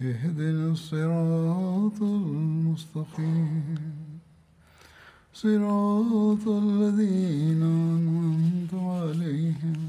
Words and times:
اهدنا 0.00 0.72
الصراط 0.72 1.98
المستقيم 2.02 3.80
صراط 5.34 6.44
الذين 6.48 7.62
أنعمت 7.62 8.74
عليهم 8.74 9.80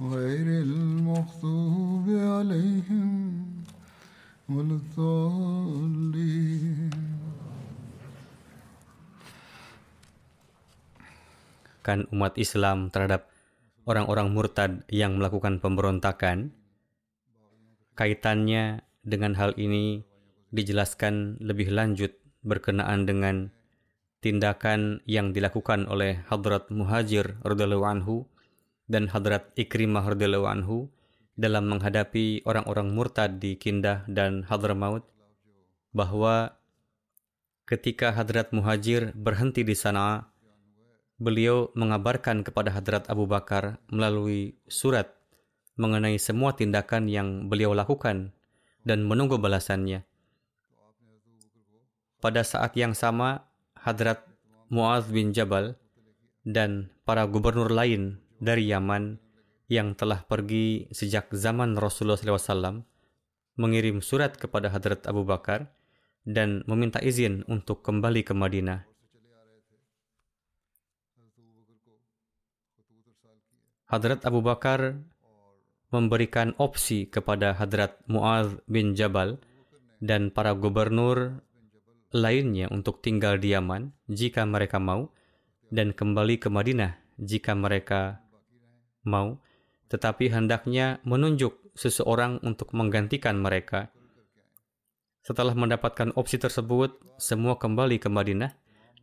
غير 0.00 0.46
المغضوب 0.66 2.06
عليهم 2.08 3.08
ولا 4.48 4.74
الضالين 4.82 6.12
kan 11.82 12.06
umat 12.14 12.38
Islam 12.38 12.94
terhadap 12.94 13.26
orang-orang 13.90 14.30
murtad 14.30 14.86
yang 14.86 15.18
melakukan 15.18 15.58
pemberontakan. 15.58 16.54
Kaitannya 17.97 18.85
dengan 19.01 19.33
hal 19.33 19.57
ini 19.57 20.05
dijelaskan 20.53 21.41
lebih 21.41 21.73
lanjut 21.73 22.13
berkenaan 22.45 23.09
dengan 23.09 23.49
tindakan 24.21 25.01
yang 25.09 25.33
dilakukan 25.33 25.89
oleh 25.89 26.21
Hadrat 26.29 26.69
Muhajir 26.69 27.41
radhiyallahu 27.41 27.85
anhu 27.89 28.29
dan 28.85 29.09
Hadrat 29.09 29.49
Ikrimah 29.57 30.05
radhiyallahu 30.13 30.45
anhu 30.45 30.77
dalam 31.33 31.69
menghadapi 31.73 32.45
orang-orang 32.45 32.93
murtad 32.93 33.41
di 33.41 33.57
Kindah 33.57 34.05
dan 34.05 34.45
Hadramaut 34.45 35.01
bahwa 35.89 36.53
ketika 37.65 38.13
Hadrat 38.13 38.53
Muhajir 38.53 39.09
berhenti 39.17 39.65
di 39.65 39.73
sana 39.73 40.29
beliau 41.17 41.73
mengabarkan 41.73 42.45
kepada 42.45 42.69
Hadrat 42.77 43.09
Abu 43.09 43.25
Bakar 43.25 43.81
melalui 43.89 44.53
surat 44.69 45.16
mengenai 45.77 46.17
semua 46.17 46.57
tindakan 46.57 47.05
yang 47.07 47.47
beliau 47.47 47.71
lakukan 47.71 48.33
dan 48.81 49.05
menunggu 49.05 49.37
balasannya. 49.37 50.03
Pada 52.17 52.41
saat 52.41 52.73
yang 52.73 52.97
sama, 52.97 53.45
Hadrat 53.77 54.25
Muaz 54.73 55.05
bin 55.13 55.31
Jabal 55.31 55.77
dan 56.41 56.89
para 57.05 57.29
gubernur 57.29 57.69
lain 57.69 58.17
dari 58.41 58.67
Yaman 58.73 59.21
yang 59.69 59.93
telah 59.93 60.25
pergi 60.25 60.89
sejak 60.89 61.29
zaman 61.31 61.77
Rasulullah 61.77 62.17
SAW 62.17 62.81
mengirim 63.57 64.01
surat 64.01 64.33
kepada 64.33 64.73
Hadrat 64.73 65.05
Abu 65.05 65.23
Bakar 65.23 65.69
dan 66.25 66.65
meminta 66.65 66.99
izin 66.99 67.45
untuk 67.45 67.85
kembali 67.85 68.25
ke 68.25 68.33
Madinah. 68.33 68.83
Hadrat 73.87 74.27
Abu 74.27 74.43
Bakar 74.43 74.99
memberikan 75.87 76.51
opsi 76.59 77.07
kepada 77.07 77.55
Hadrat 77.55 77.95
Muaz 78.11 78.51
bin 78.67 78.91
Jabal 78.93 79.39
dan 80.03 80.29
para 80.29 80.51
gubernur 80.51 81.39
lainnya 82.11 82.67
untuk 82.71 82.99
tinggal 82.99 83.39
di 83.39 83.55
Yaman 83.55 83.95
jika 84.11 84.43
mereka 84.43 84.79
mau 84.79 85.11
dan 85.71 85.91
kembali 85.91 86.39
ke 86.39 86.47
Madinah 86.47 87.07
jika 87.17 87.57
mereka 87.57 88.21
mau, 89.03 89.41
tetapi 89.89 90.29
hendaknya 90.29 91.01
menunjuk 91.01 91.73
seseorang 91.73 92.37
untuk 92.45 92.75
menggantikan 92.77 93.39
mereka. 93.41 93.89
Setelah 95.25 95.57
mendapatkan 95.57 96.15
opsi 96.15 96.39
tersebut, 96.39 96.95
semua 97.19 97.59
kembali 97.59 97.99
ke 97.99 98.07
Madinah 98.07 98.53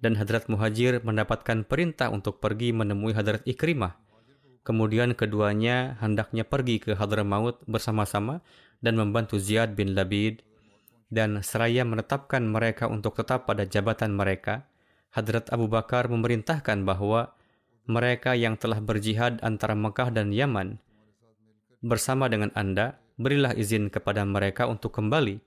dan 0.01 0.17
Hadrat 0.17 0.49
Muhajir 0.49 1.03
mendapatkan 1.05 1.67
perintah 1.69 2.09
untuk 2.09 2.41
pergi 2.41 2.73
menemui 2.73 3.13
Hadrat 3.13 3.45
Ikrimah 3.45 4.05
Kemudian 4.65 5.13
keduanya 5.13 6.01
hendaknya 6.01 6.41
pergi 6.49 6.81
ke 6.81 6.97
Hadramaut 6.97 7.61
bersama-sama 7.69 8.41
dan 8.81 8.97
membantu 8.97 9.37
Ziyad 9.37 9.77
bin 9.77 9.93
Labid 9.93 10.41
dan 11.13 11.45
seraya 11.45 11.85
menetapkan 11.85 12.41
mereka 12.49 12.89
untuk 12.89 13.13
tetap 13.21 13.45
pada 13.45 13.69
jabatan 13.69 14.17
mereka. 14.17 14.65
Hadrat 15.13 15.53
Abu 15.53 15.69
Bakar 15.69 16.09
memerintahkan 16.09 16.81
bahwa 16.83 17.37
mereka 17.85 18.33
yang 18.33 18.57
telah 18.57 18.81
berjihad 18.81 19.39
antara 19.45 19.77
Mekah 19.77 20.11
dan 20.11 20.33
Yaman 20.33 20.81
bersama 21.85 22.33
dengan 22.33 22.49
Anda, 22.57 22.97
berilah 23.21 23.53
izin 23.53 23.93
kepada 23.93 24.25
mereka 24.25 24.65
untuk 24.65 24.97
kembali. 24.97 25.39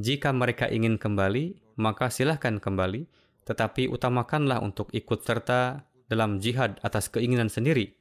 Jika 0.00 0.32
mereka 0.32 0.66
ingin 0.72 0.96
kembali, 0.96 1.76
maka 1.76 2.08
silahkan 2.08 2.56
kembali, 2.56 3.04
tetapi 3.44 3.92
utamakanlah 3.92 4.64
untuk 4.64 4.88
ikut 4.96 5.22
serta 5.22 5.84
dalam 6.08 6.40
jihad 6.40 6.80
atas 6.80 7.12
keinginan 7.12 7.52
sendiri 7.52 7.94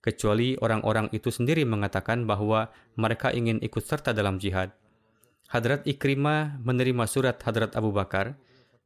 kecuali 0.00 0.54
orang-orang 0.62 1.10
itu 1.10 1.34
sendiri 1.34 1.66
mengatakan 1.66 2.24
bahwa 2.24 2.70
mereka 2.94 3.34
ingin 3.34 3.58
ikut 3.58 3.82
serta 3.82 4.14
dalam 4.14 4.38
jihad. 4.38 4.70
Hadrat 5.46 5.86
Ikrimah 5.86 6.58
menerima 6.62 7.04
surat 7.06 7.38
Hadrat 7.42 7.74
Abu 7.78 7.94
Bakar. 7.94 8.34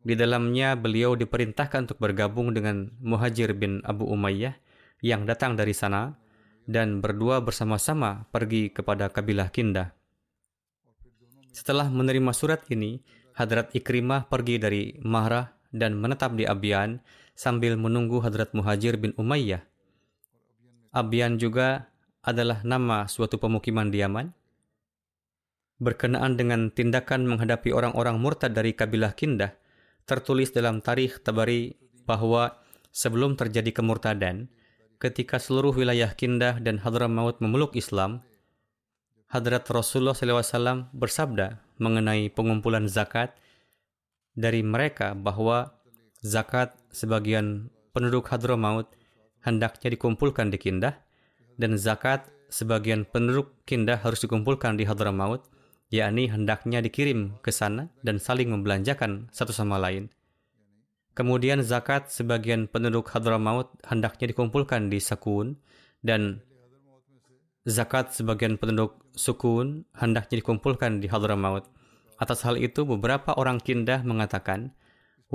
Di 0.01 0.17
dalamnya 0.17 0.81
beliau 0.81 1.13
diperintahkan 1.13 1.85
untuk 1.85 2.01
bergabung 2.01 2.57
dengan 2.57 2.89
Muhajir 3.05 3.53
bin 3.53 3.85
Abu 3.85 4.09
Umayyah 4.09 4.57
yang 5.05 5.29
datang 5.29 5.61
dari 5.61 5.77
sana 5.77 6.17
dan 6.65 7.05
berdua 7.05 7.45
bersama-sama 7.45 8.25
pergi 8.33 8.73
kepada 8.73 9.13
kabilah 9.13 9.53
Kindah. 9.53 9.93
Setelah 11.53 11.93
menerima 11.93 12.33
surat 12.33 12.65
ini, 12.73 13.05
Hadrat 13.37 13.77
Ikrimah 13.77 14.33
pergi 14.33 14.57
dari 14.57 14.83
Mahrah 15.05 15.53
dan 15.69 16.01
menetap 16.01 16.33
di 16.33 16.49
Abian 16.49 17.05
sambil 17.37 17.77
menunggu 17.77 18.25
Hadrat 18.25 18.57
Muhajir 18.57 18.97
bin 18.97 19.13
Umayyah 19.21 19.70
Abian 20.91 21.39
juga 21.39 21.87
adalah 22.27 22.67
nama 22.67 23.07
suatu 23.07 23.39
pemukiman 23.39 23.89
di 23.95 24.03
Yaman. 24.03 24.27
Berkenaan 25.81 26.37
dengan 26.37 26.69
tindakan 26.69 27.25
menghadapi 27.25 27.73
orang-orang 27.73 28.21
murtad 28.21 28.53
dari 28.53 28.77
kabilah 28.77 29.17
Kindah, 29.17 29.57
tertulis 30.05 30.53
dalam 30.53 30.85
tarikh 30.85 31.23
Tabari 31.25 31.73
bahwa 32.05 32.61
sebelum 32.93 33.39
terjadi 33.39 33.71
kemurtadan, 33.73 34.51
ketika 35.01 35.41
seluruh 35.41 35.73
wilayah 35.73 36.13
Kindah 36.13 36.61
dan 36.61 36.83
Hadramaut 36.83 37.41
memeluk 37.41 37.79
Islam, 37.79 38.21
Hadrat 39.31 39.65
Rasulullah 39.71 40.13
SAW 40.13 40.91
bersabda 40.91 41.63
mengenai 41.79 42.35
pengumpulan 42.35 42.91
zakat 42.91 43.33
dari 44.35 44.61
mereka 44.67 45.15
bahwa 45.15 45.71
zakat 46.21 46.75
sebagian 46.91 47.71
penduduk 47.95 48.27
Hadramaut 48.27 48.91
hendaknya 49.45 49.93
dikumpulkan 49.93 50.53
di 50.53 50.59
Kindah 50.61 50.97
dan 51.61 51.77
zakat 51.77 52.29
sebagian 52.51 53.07
penduduk 53.09 53.55
Kindah 53.65 54.03
harus 54.03 54.21
dikumpulkan 54.25 54.77
di 54.77 54.85
Hadramaut, 54.85 55.47
yakni 55.89 56.27
hendaknya 56.29 56.83
dikirim 56.83 57.39
ke 57.41 57.55
sana 57.55 57.89
dan 58.05 58.19
saling 58.19 58.51
membelanjakan 58.51 59.31
satu 59.31 59.55
sama 59.55 59.79
lain. 59.79 60.11
Kemudian 61.15 61.61
zakat 61.61 62.09
sebagian 62.09 62.71
penduduk 62.71 63.11
Hadramaut 63.11 63.75
hendaknya 63.85 64.31
dikumpulkan 64.31 64.89
di 64.89 65.03
Sakun 65.03 65.59
dan 66.01 66.41
zakat 67.67 68.15
sebagian 68.15 68.57
penduduk 68.57 68.97
Sukun 69.11 69.85
hendaknya 69.93 70.39
dikumpulkan 70.39 71.03
di 71.03 71.11
Hadramaut. 71.11 71.67
Atas 72.17 72.47
hal 72.47 72.57
itu 72.57 72.87
beberapa 72.87 73.35
orang 73.35 73.59
Kindah 73.59 74.07
mengatakan, 74.07 74.71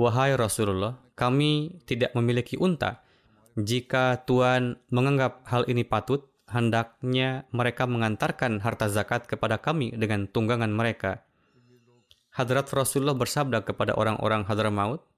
"Wahai 0.00 0.34
Rasulullah, 0.34 0.96
kami 1.14 1.82
tidak 1.84 2.16
memiliki 2.16 2.56
unta 2.56 3.05
jika 3.56 4.20
Tuhan 4.28 4.76
menganggap 4.92 5.48
hal 5.48 5.64
ini 5.64 5.80
patut, 5.80 6.28
hendaknya 6.44 7.48
mereka 7.56 7.88
mengantarkan 7.88 8.60
harta 8.60 8.92
zakat 8.92 9.24
kepada 9.24 9.56
kami 9.56 9.96
dengan 9.96 10.28
tunggangan 10.28 10.68
mereka. 10.68 11.24
Hadrat 12.36 12.68
Rasulullah 12.68 13.16
bersabda 13.16 13.64
kepada 13.64 13.96
orang-orang 13.96 14.44
Hadramaut, 14.44 15.08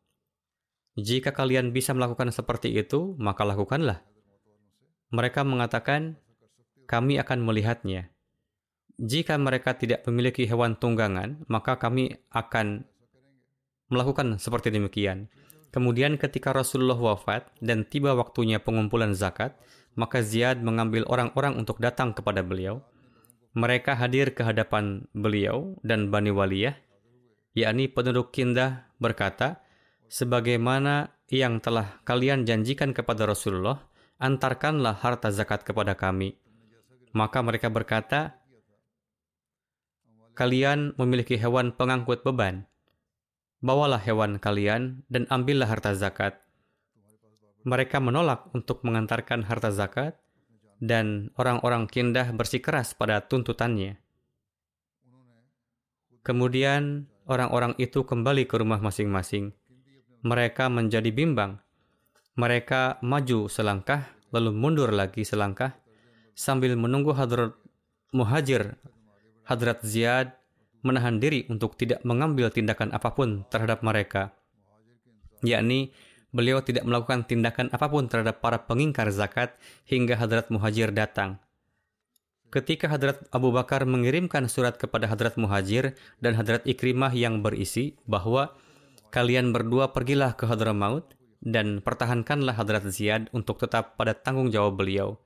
jika 0.95 1.35
kalian 1.35 1.75
bisa 1.75 1.91
melakukan 1.95 2.31
seperti 2.31 2.75
itu, 2.79 3.19
maka 3.19 3.43
lakukanlah. 3.43 4.07
Mereka 5.11 5.43
mengatakan, 5.43 6.19
kami 6.87 7.19
akan 7.19 7.43
melihatnya. 7.43 8.15
Jika 8.99 9.35
mereka 9.39 9.79
tidak 9.79 10.07
memiliki 10.07 10.47
hewan 10.47 10.79
tunggangan, 10.79 11.43
maka 11.51 11.79
kami 11.79 12.19
akan 12.31 12.87
melakukan 13.91 14.39
seperti 14.43 14.75
demikian. 14.75 15.31
Kemudian 15.69 16.17
ketika 16.17 16.57
Rasulullah 16.57 16.97
wafat 16.97 17.53
dan 17.61 17.85
tiba 17.85 18.17
waktunya 18.17 18.57
pengumpulan 18.57 19.13
zakat, 19.13 19.53
maka 19.99 20.25
Ziyad 20.25 20.65
mengambil 20.65 21.05
orang-orang 21.11 21.59
untuk 21.59 21.77
datang 21.83 22.17
kepada 22.17 22.41
beliau. 22.41 22.81
Mereka 23.53 23.99
hadir 23.99 24.33
ke 24.33 24.47
hadapan 24.47 25.05
beliau 25.13 25.77
dan 25.83 26.09
Bani 26.09 26.31
Waliyah, 26.31 26.79
yakni 27.53 27.91
penduduk 27.91 28.31
Kindah 28.31 28.87
berkata, 29.03 29.61
sebagaimana 30.09 31.13
yang 31.29 31.61
telah 31.61 32.01
kalian 32.07 32.49
janjikan 32.49 32.97
kepada 32.97 33.29
Rasulullah, 33.29 33.85
antarkanlah 34.23 34.97
harta 34.97 35.29
zakat 35.29 35.67
kepada 35.67 35.99
kami. 35.99 36.39
Maka 37.13 37.43
mereka 37.43 37.69
berkata, 37.69 38.39
kalian 40.39 40.95
memiliki 40.95 41.35
hewan 41.35 41.75
pengangkut 41.75 42.23
beban. 42.23 42.65
Bawalah 43.59 43.99
hewan 43.99 44.39
kalian 44.39 45.03
dan 45.11 45.27
ambillah 45.31 45.67
harta 45.67 45.95
zakat. 45.95 46.39
Mereka 47.67 47.99
menolak 47.99 48.47
untuk 48.55 48.87
mengantarkan 48.87 49.43
harta 49.45 49.75
zakat 49.75 50.15
dan 50.79 51.35
orang-orang 51.35 51.91
kindah 51.91 52.31
bersikeras 52.33 52.95
pada 52.95 53.19
tuntutannya. 53.27 53.99
Kemudian 56.23 57.11
orang-orang 57.27 57.75
itu 57.83 58.07
kembali 58.07 58.47
ke 58.47 58.55
rumah 58.63 58.79
masing-masing 58.79 59.59
mereka 60.23 60.67
menjadi 60.67 61.15
bimbang. 61.15 61.63
Mereka 62.39 63.03
maju 63.03 63.51
selangkah, 63.51 64.07
lalu 64.31 64.55
mundur 64.55 64.91
lagi 64.95 65.27
selangkah, 65.27 65.75
sambil 66.35 66.79
menunggu 66.79 67.15
Hadrat 67.15 67.55
Muhajir, 68.15 68.79
Hadrat 69.47 69.83
Ziyad, 69.83 70.38
menahan 70.83 71.19
diri 71.19 71.47
untuk 71.51 71.75
tidak 71.75 72.03
mengambil 72.07 72.51
tindakan 72.51 72.95
apa 72.95 73.15
pun 73.15 73.47
terhadap 73.51 73.83
mereka. 73.83 74.35
Yakni, 75.43 75.95
beliau 76.35 76.63
tidak 76.63 76.87
melakukan 76.87 77.27
tindakan 77.27 77.71
apa 77.71 77.87
pun 77.87 78.11
terhadap 78.11 78.43
para 78.43 78.67
pengingkar 78.67 79.11
zakat 79.15 79.55
hingga 79.87 80.19
Hadrat 80.19 80.51
Muhajir 80.51 80.91
datang. 80.91 81.39
Ketika 82.49 82.89
Hadrat 82.89 83.29
Abu 83.31 83.53
Bakar 83.53 83.85
mengirimkan 83.85 84.49
surat 84.49 84.81
kepada 84.81 85.05
Hadrat 85.05 85.37
Muhajir 85.37 85.95
dan 86.25 86.33
Hadrat 86.33 86.65
Ikrimah 86.65 87.13
yang 87.13 87.45
berisi 87.45 88.01
bahwa 88.09 88.57
Kalian 89.09 89.57
berdua 89.57 89.97
pergilah 89.97 90.37
ke 90.37 90.45
Hadramaut 90.45 91.17
dan 91.41 91.81
pertahankanlah 91.81 92.53
Hadrat 92.53 92.85
Ziyad 92.93 93.33
untuk 93.33 93.57
tetap 93.57 93.97
pada 93.97 94.13
tanggung 94.13 94.53
jawab 94.53 94.77
beliau. 94.77 95.17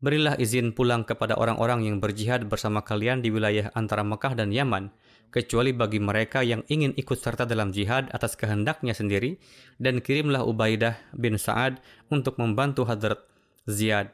Berilah 0.00 0.32
izin 0.40 0.72
pulang 0.72 1.04
kepada 1.04 1.36
orang-orang 1.36 1.84
yang 1.84 2.00
berjihad 2.00 2.48
bersama 2.48 2.80
kalian 2.80 3.20
di 3.20 3.28
wilayah 3.28 3.68
antara 3.76 4.00
Mekah 4.00 4.32
dan 4.32 4.48
Yaman, 4.48 4.88
kecuali 5.28 5.76
bagi 5.76 6.00
mereka 6.00 6.40
yang 6.40 6.64
ingin 6.72 6.96
ikut 6.96 7.20
serta 7.20 7.44
dalam 7.44 7.68
jihad 7.68 8.08
atas 8.08 8.32
kehendaknya 8.32 8.96
sendiri, 8.96 9.36
dan 9.76 10.00
kirimlah 10.00 10.48
Ubaidah 10.48 10.96
bin 11.12 11.36
Sa'ad 11.36 11.84
untuk 12.08 12.40
membantu 12.40 12.88
Hadrat 12.88 13.20
Ziyad. 13.68 14.08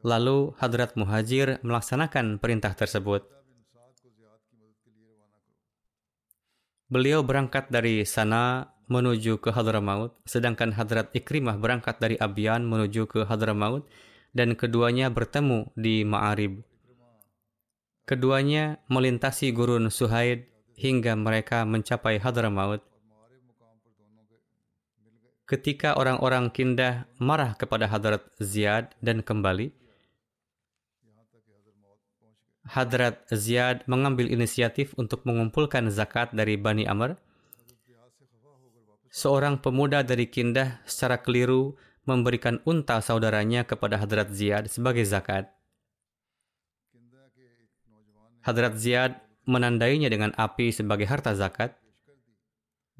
Lalu 0.00 0.56
Hadrat 0.56 0.96
Muhajir 0.96 1.60
melaksanakan 1.60 2.40
perintah 2.40 2.72
tersebut. 2.72 3.20
Beliau 6.88 7.20
berangkat 7.20 7.68
dari 7.68 8.08
sana 8.08 8.72
menuju 8.88 9.36
ke 9.36 9.52
Hadramaut, 9.52 10.16
sedangkan 10.24 10.72
Hadrat 10.72 11.12
Ikrimah 11.12 11.60
berangkat 11.60 12.00
dari 12.00 12.16
Abyan 12.16 12.64
menuju 12.64 13.04
ke 13.04 13.28
Hadramaut, 13.28 13.84
dan 14.30 14.54
keduanya 14.54 15.10
bertemu 15.10 15.70
di 15.74 16.06
Ma'arib. 16.06 16.62
Keduanya 18.06 18.82
melintasi 18.90 19.54
gurun 19.54 19.86
Suhaid 19.90 20.50
hingga 20.74 21.14
mereka 21.14 21.62
mencapai 21.62 22.18
Hadramaut. 22.18 22.82
Ketika 25.46 25.98
orang-orang 25.98 26.46
Kindah 26.54 27.10
marah 27.18 27.58
kepada 27.58 27.90
Hadrat 27.90 28.22
Ziyad 28.38 28.94
dan 29.02 29.18
kembali, 29.26 29.74
Hadrat 32.70 33.26
Ziyad 33.34 33.82
mengambil 33.90 34.30
inisiatif 34.30 34.94
untuk 34.94 35.26
mengumpulkan 35.26 35.90
zakat 35.90 36.30
dari 36.30 36.54
Bani 36.54 36.86
Amr. 36.86 37.18
Seorang 39.10 39.58
pemuda 39.58 40.06
dari 40.06 40.30
Kindah 40.30 40.78
secara 40.86 41.18
keliru 41.18 41.74
memberikan 42.08 42.62
unta 42.64 43.00
saudaranya 43.04 43.64
kepada 43.64 44.00
Hadrat 44.00 44.32
Ziyad 44.32 44.68
sebagai 44.72 45.04
zakat. 45.04 45.50
Hadrat 48.40 48.76
Ziyad 48.80 49.20
menandainya 49.44 50.08
dengan 50.08 50.32
api 50.36 50.72
sebagai 50.72 51.04
harta 51.04 51.36
zakat. 51.36 51.76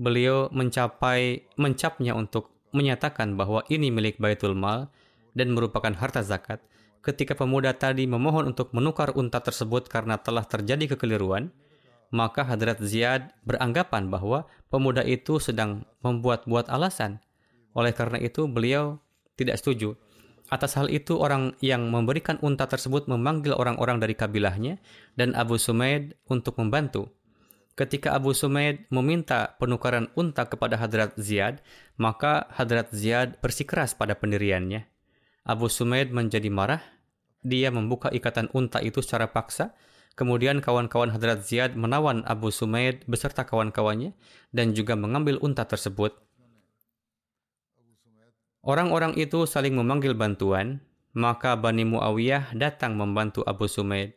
Beliau 0.00 0.48
mencapai 0.52 1.48
mencapnya 1.60 2.16
untuk 2.16 2.52
menyatakan 2.72 3.36
bahwa 3.36 3.64
ini 3.68 3.92
milik 3.92 4.16
Baitul 4.16 4.56
Mal 4.56 4.88
dan 5.36 5.52
merupakan 5.52 5.92
harta 5.92 6.24
zakat 6.24 6.64
ketika 7.00 7.32
pemuda 7.32 7.72
tadi 7.72 8.04
memohon 8.04 8.52
untuk 8.52 8.72
menukar 8.76 9.16
unta 9.16 9.40
tersebut 9.40 9.88
karena 9.88 10.20
telah 10.20 10.44
terjadi 10.44 10.96
kekeliruan, 10.96 11.48
maka 12.12 12.44
Hadrat 12.44 12.80
Ziyad 12.80 13.32
beranggapan 13.44 14.12
bahwa 14.12 14.44
pemuda 14.68 15.00
itu 15.04 15.40
sedang 15.40 15.88
membuat-buat 16.04 16.68
alasan. 16.68 17.24
Oleh 17.74 17.94
karena 17.94 18.18
itu, 18.18 18.50
beliau 18.50 18.98
tidak 19.38 19.58
setuju. 19.62 19.94
Atas 20.50 20.74
hal 20.74 20.90
itu, 20.90 21.14
orang 21.14 21.54
yang 21.62 21.88
memberikan 21.94 22.36
unta 22.42 22.66
tersebut 22.66 23.06
memanggil 23.06 23.54
orang-orang 23.54 24.02
dari 24.02 24.18
kabilahnya 24.18 24.82
dan 25.14 25.38
Abu 25.38 25.56
Sumaid 25.56 26.18
untuk 26.26 26.58
membantu. 26.58 27.14
Ketika 27.78 28.12
Abu 28.12 28.34
Sumaid 28.34 28.84
meminta 28.90 29.56
penukaran 29.56 30.10
unta 30.18 30.44
kepada 30.44 30.76
Hadrat 30.76 31.14
Ziyad, 31.16 31.62
maka 31.96 32.50
Hadrat 32.52 32.90
Ziyad 32.90 33.38
bersikeras 33.38 33.94
pada 33.94 34.18
pendiriannya. 34.18 34.84
Abu 35.46 35.70
Sumaid 35.70 36.12
menjadi 36.12 36.50
marah. 36.52 36.82
Dia 37.40 37.72
membuka 37.72 38.12
ikatan 38.12 38.52
unta 38.52 38.84
itu 38.84 39.00
secara 39.00 39.32
paksa. 39.32 39.72
Kemudian 40.12 40.60
kawan-kawan 40.60 41.08
Hadrat 41.08 41.46
Ziyad 41.48 41.72
menawan 41.72 42.20
Abu 42.28 42.52
Sumaid 42.52 43.06
beserta 43.08 43.48
kawan-kawannya 43.48 44.12
dan 44.52 44.76
juga 44.76 44.92
mengambil 44.92 45.40
unta 45.40 45.64
tersebut. 45.64 46.18
Orang-orang 48.60 49.16
itu 49.16 49.48
saling 49.48 49.72
memanggil 49.72 50.12
bantuan, 50.12 50.84
maka 51.16 51.56
Bani 51.56 51.88
Muawiyah 51.88 52.52
datang 52.52 52.94
membantu 52.94 53.40
Abu 53.48 53.66
Sumaid. 53.66 54.14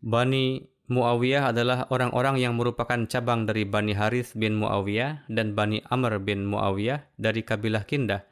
Bani 0.00 0.62
Muawiyah 0.90 1.50
adalah 1.54 1.90
orang-orang 1.90 2.38
yang 2.38 2.54
merupakan 2.54 2.98
cabang 3.06 3.46
dari 3.46 3.66
Bani 3.66 3.94
Harith 3.94 4.34
bin 4.38 4.58
Muawiyah 4.58 5.26
dan 5.30 5.54
Bani 5.54 5.82
Amr 5.90 6.22
bin 6.22 6.46
Muawiyah 6.46 7.06
dari 7.18 7.42
kabilah 7.42 7.84
Kindah 7.86 8.30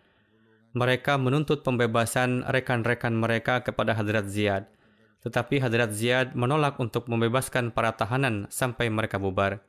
mereka 0.76 1.16
menuntut 1.16 1.64
pembebasan 1.64 2.44
rekan-rekan 2.44 3.16
mereka 3.16 3.64
kepada 3.64 3.96
Hadrat 3.96 4.28
Ziyad. 4.28 4.68
Tetapi 5.24 5.58
Hadrat 5.58 5.90
Ziyad 5.90 6.36
menolak 6.36 6.78
untuk 6.78 7.08
membebaskan 7.10 7.72
para 7.72 7.96
tahanan 7.96 8.46
sampai 8.52 8.92
mereka 8.92 9.18
bubar. 9.18 9.64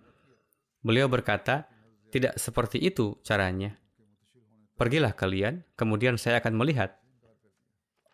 Beliau 0.85 1.09
berkata, 1.09 1.65
tidak 2.13 2.37
seperti 2.37 2.77
itu 2.83 3.17
caranya. 3.25 3.77
Pergilah 4.79 5.11
kalian, 5.11 5.67
kemudian 5.75 6.15
saya 6.15 6.39
akan 6.39 6.55
melihat. 6.55 6.95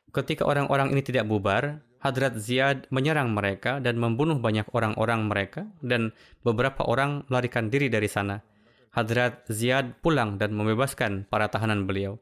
Ketika 0.10 0.50
orang-orang 0.50 0.98
ini 0.98 1.06
tidak 1.06 1.30
bubar, 1.30 1.86
Hadrat 2.02 2.42
Ziyad 2.42 2.90
menyerang 2.90 3.38
mereka 3.38 3.78
dan 3.78 4.02
membunuh 4.02 4.42
banyak 4.42 4.66
orang-orang 4.74 5.30
mereka 5.30 5.70
dan 5.86 6.10
beberapa 6.42 6.82
orang 6.90 7.22
melarikan 7.30 7.70
diri 7.70 7.86
dari 7.86 8.10
sana. 8.10 8.42
Hadrat 8.98 9.46
Ziyad 9.46 10.02
pulang 10.02 10.42
dan 10.42 10.58
membebaskan 10.58 11.30
para 11.30 11.54
tahanan 11.54 11.86
beliau. 11.86 12.18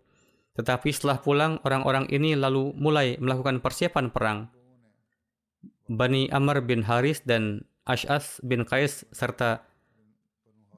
Tetapi 0.59 0.91
setelah 0.91 1.23
pulang, 1.23 1.63
orang-orang 1.63 2.11
ini 2.11 2.35
lalu 2.35 2.75
mulai 2.75 3.15
melakukan 3.23 3.63
persiapan 3.63 4.11
perang. 4.11 4.51
Bani 5.87 6.27
Amr 6.35 6.63
bin 6.67 6.83
Haris 6.83 7.23
dan 7.23 7.63
Ash'as 7.83 8.43
bin 8.43 8.67
Qais 8.67 9.07
serta 9.15 9.67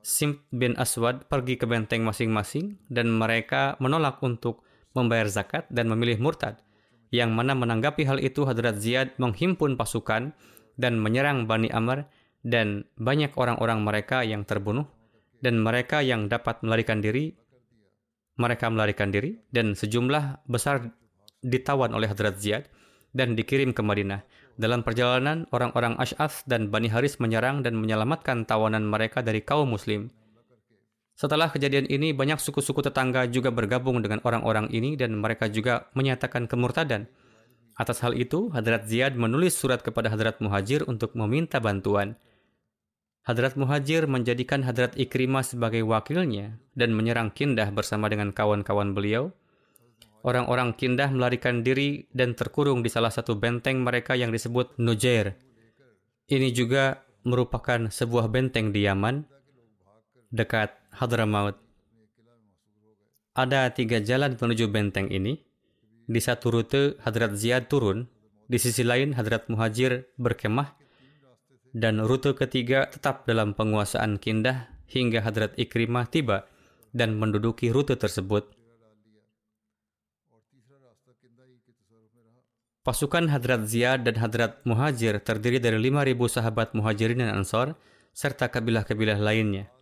Sim 0.06 0.46
bin 0.54 0.78
Aswad 0.78 1.26
pergi 1.26 1.58
ke 1.58 1.66
benteng 1.66 2.06
masing-masing 2.06 2.78
dan 2.94 3.10
mereka 3.10 3.74
menolak 3.82 4.22
untuk 4.22 4.62
membayar 4.94 5.26
zakat 5.26 5.66
dan 5.74 5.90
memilih 5.90 6.22
murtad. 6.22 6.62
Yang 7.10 7.34
mana 7.34 7.58
menanggapi 7.58 8.06
hal 8.06 8.22
itu 8.22 8.46
Hadrat 8.46 8.78
Ziyad 8.78 9.18
menghimpun 9.18 9.74
pasukan 9.74 10.38
dan 10.78 11.02
menyerang 11.02 11.50
Bani 11.50 11.74
Amr 11.74 12.06
dan 12.46 12.86
banyak 13.02 13.34
orang-orang 13.34 13.82
mereka 13.82 14.22
yang 14.22 14.46
terbunuh 14.46 14.86
dan 15.42 15.58
mereka 15.58 16.06
yang 16.06 16.30
dapat 16.30 16.62
melarikan 16.62 17.02
diri 17.02 17.34
mereka 18.38 18.70
melarikan 18.70 19.10
diri 19.10 19.42
dan 19.50 19.74
sejumlah 19.74 20.46
besar 20.46 20.86
ditawan 21.42 21.98
oleh 21.98 22.06
Hadrat 22.06 22.38
Ziyad 22.38 22.70
dan 23.16 23.34
dikirim 23.34 23.74
ke 23.74 23.82
Madinah. 23.82 24.22
Dalam 24.56 24.88
perjalanan, 24.88 25.44
orang-orang 25.52 26.00
Ash'af 26.00 26.48
dan 26.48 26.72
Bani 26.72 26.88
Haris 26.88 27.20
menyerang 27.20 27.60
dan 27.60 27.76
menyelamatkan 27.76 28.48
tawanan 28.48 28.88
mereka 28.88 29.20
dari 29.20 29.44
kaum 29.44 29.68
muslim. 29.68 30.08
Setelah 31.16 31.52
kejadian 31.52 31.88
ini, 31.92 32.16
banyak 32.16 32.40
suku-suku 32.40 32.80
tetangga 32.84 33.28
juga 33.28 33.52
bergabung 33.52 34.00
dengan 34.00 34.24
orang-orang 34.24 34.72
ini 34.72 34.96
dan 34.96 35.16
mereka 35.16 35.52
juga 35.52 35.92
menyatakan 35.96 36.48
kemurtadan. 36.48 37.08
Atas 37.76 38.00
hal 38.00 38.16
itu, 38.16 38.48
Hadrat 38.56 38.88
Ziyad 38.88 39.20
menulis 39.20 39.60
surat 39.60 39.84
kepada 39.84 40.08
Hadrat 40.08 40.40
Muhajir 40.40 40.88
untuk 40.88 41.12
meminta 41.20 41.60
bantuan. 41.60 42.16
Hadrat 43.28 43.60
Muhajir 43.60 44.08
menjadikan 44.08 44.64
Hadrat 44.64 44.96
Ikrimah 44.96 45.44
sebagai 45.44 45.84
wakilnya 45.84 46.56
dan 46.80 46.96
menyerang 46.96 47.32
Kindah 47.36 47.68
bersama 47.76 48.08
dengan 48.08 48.32
kawan-kawan 48.32 48.96
beliau. 48.96 49.36
Orang-orang 50.26 50.74
Kindah 50.74 51.14
melarikan 51.14 51.62
diri 51.62 52.10
dan 52.10 52.34
terkurung 52.34 52.82
di 52.82 52.90
salah 52.90 53.14
satu 53.14 53.38
benteng 53.38 53.86
mereka 53.86 54.18
yang 54.18 54.34
disebut 54.34 54.74
Nujair. 54.82 55.38
Ini 56.26 56.50
juga 56.50 57.06
merupakan 57.22 57.94
sebuah 57.94 58.34
benteng 58.34 58.74
di 58.74 58.90
Yaman, 58.90 59.22
dekat 60.34 60.74
Hadramaut. 60.98 61.62
Ada 63.38 63.70
tiga 63.70 64.02
jalan 64.02 64.34
menuju 64.34 64.66
benteng 64.74 65.14
ini. 65.14 65.46
Di 66.10 66.22
satu 66.22 66.54
rute 66.54 66.98
Hadrat 67.06 67.38
Ziyad 67.38 67.70
turun, 67.70 68.10
di 68.50 68.58
sisi 68.58 68.82
lain 68.82 69.14
Hadrat 69.14 69.46
Muhajir 69.52 70.10
berkemah, 70.18 70.74
dan 71.76 72.00
rute 72.00 72.32
ketiga 72.32 72.88
tetap 72.88 73.28
dalam 73.28 73.52
penguasaan 73.52 74.18
Kindah 74.18 74.72
hingga 74.88 75.20
Hadrat 75.20 75.54
Ikrimah 75.60 76.08
tiba 76.08 76.48
dan 76.96 77.20
menduduki 77.20 77.76
rute 77.76 78.00
tersebut. 78.00 78.55
Pasukan 82.86 83.34
Hadrat 83.34 83.66
Ziyad 83.66 84.06
dan 84.06 84.22
Hadrat 84.22 84.62
Muhajir 84.62 85.18
terdiri 85.18 85.58
dari 85.58 85.82
5.000 85.90 86.22
sahabat 86.30 86.78
Muhajirin 86.78 87.18
dan 87.18 87.34
Ansor, 87.34 87.74
serta 88.14 88.46
kabilah-kabilah 88.54 89.18
lainnya. 89.18 89.74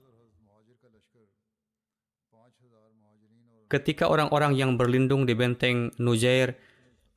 Ketika 3.67 4.07
orang-orang 4.07 4.55
yang 4.55 4.79
berlindung 4.79 5.27
di 5.27 5.35
benteng 5.35 5.91
Nujair 5.99 6.55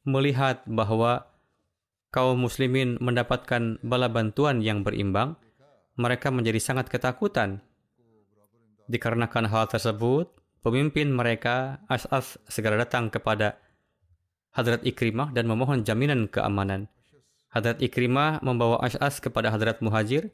melihat 0.03 0.67
bahwa 0.67 1.31
kaum 2.11 2.35
muslimin 2.35 2.99
mendapatkan 2.99 3.79
bala 3.87 4.11
bantuan 4.11 4.59
yang 4.67 4.83
berimbang, 4.83 5.39
mereka 5.95 6.35
menjadi 6.35 6.59
sangat 6.59 6.91
ketakutan. 6.91 7.63
Dikarenakan 8.91 9.47
hal 9.47 9.71
tersebut, 9.71 10.35
pemimpin 10.67 11.15
mereka 11.15 11.79
As'af 11.87 12.43
segera 12.51 12.75
datang 12.75 13.07
kepada 13.07 13.63
Hadrat 14.57 14.81
Ikrimah 14.89 15.37
dan 15.37 15.45
memohon 15.45 15.85
jaminan 15.85 16.33
keamanan. 16.33 16.89
Hadrat 17.53 17.85
Ikrimah 17.85 18.41
membawa 18.41 18.81
As'as 18.81 19.21
kepada 19.21 19.53
Hadrat 19.53 19.85
Muhajir 19.85 20.33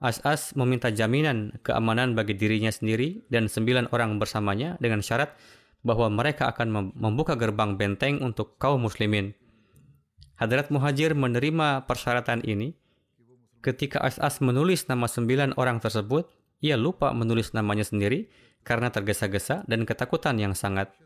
As-As 0.00 0.56
meminta 0.56 0.88
jaminan 0.88 1.60
keamanan 1.60 2.16
bagi 2.16 2.32
dirinya 2.32 2.72
sendiri 2.72 3.20
dan 3.28 3.52
sembilan 3.52 3.92
orang 3.92 4.16
bersamanya 4.16 4.80
dengan 4.80 5.04
syarat 5.04 5.36
bahwa 5.84 6.08
mereka 6.08 6.48
akan 6.48 6.96
membuka 6.96 7.36
gerbang 7.36 7.76
benteng 7.76 8.16
untuk 8.24 8.56
kaum 8.56 8.80
muslimin. 8.80 9.36
Hadrat 10.40 10.72
Muhajir 10.72 11.12
menerima 11.12 11.84
persyaratan 11.84 12.40
ini. 12.48 12.72
Ketika 13.60 14.00
As-As 14.00 14.40
menulis 14.40 14.88
nama 14.88 15.04
sembilan 15.04 15.60
orang 15.60 15.84
tersebut, 15.84 16.32
ia 16.64 16.80
lupa 16.80 17.12
menulis 17.12 17.52
namanya 17.52 17.84
sendiri 17.84 18.32
karena 18.64 18.88
tergesa-gesa 18.88 19.68
dan 19.68 19.84
ketakutan 19.84 20.40
yang 20.40 20.56
sangat. 20.56 20.96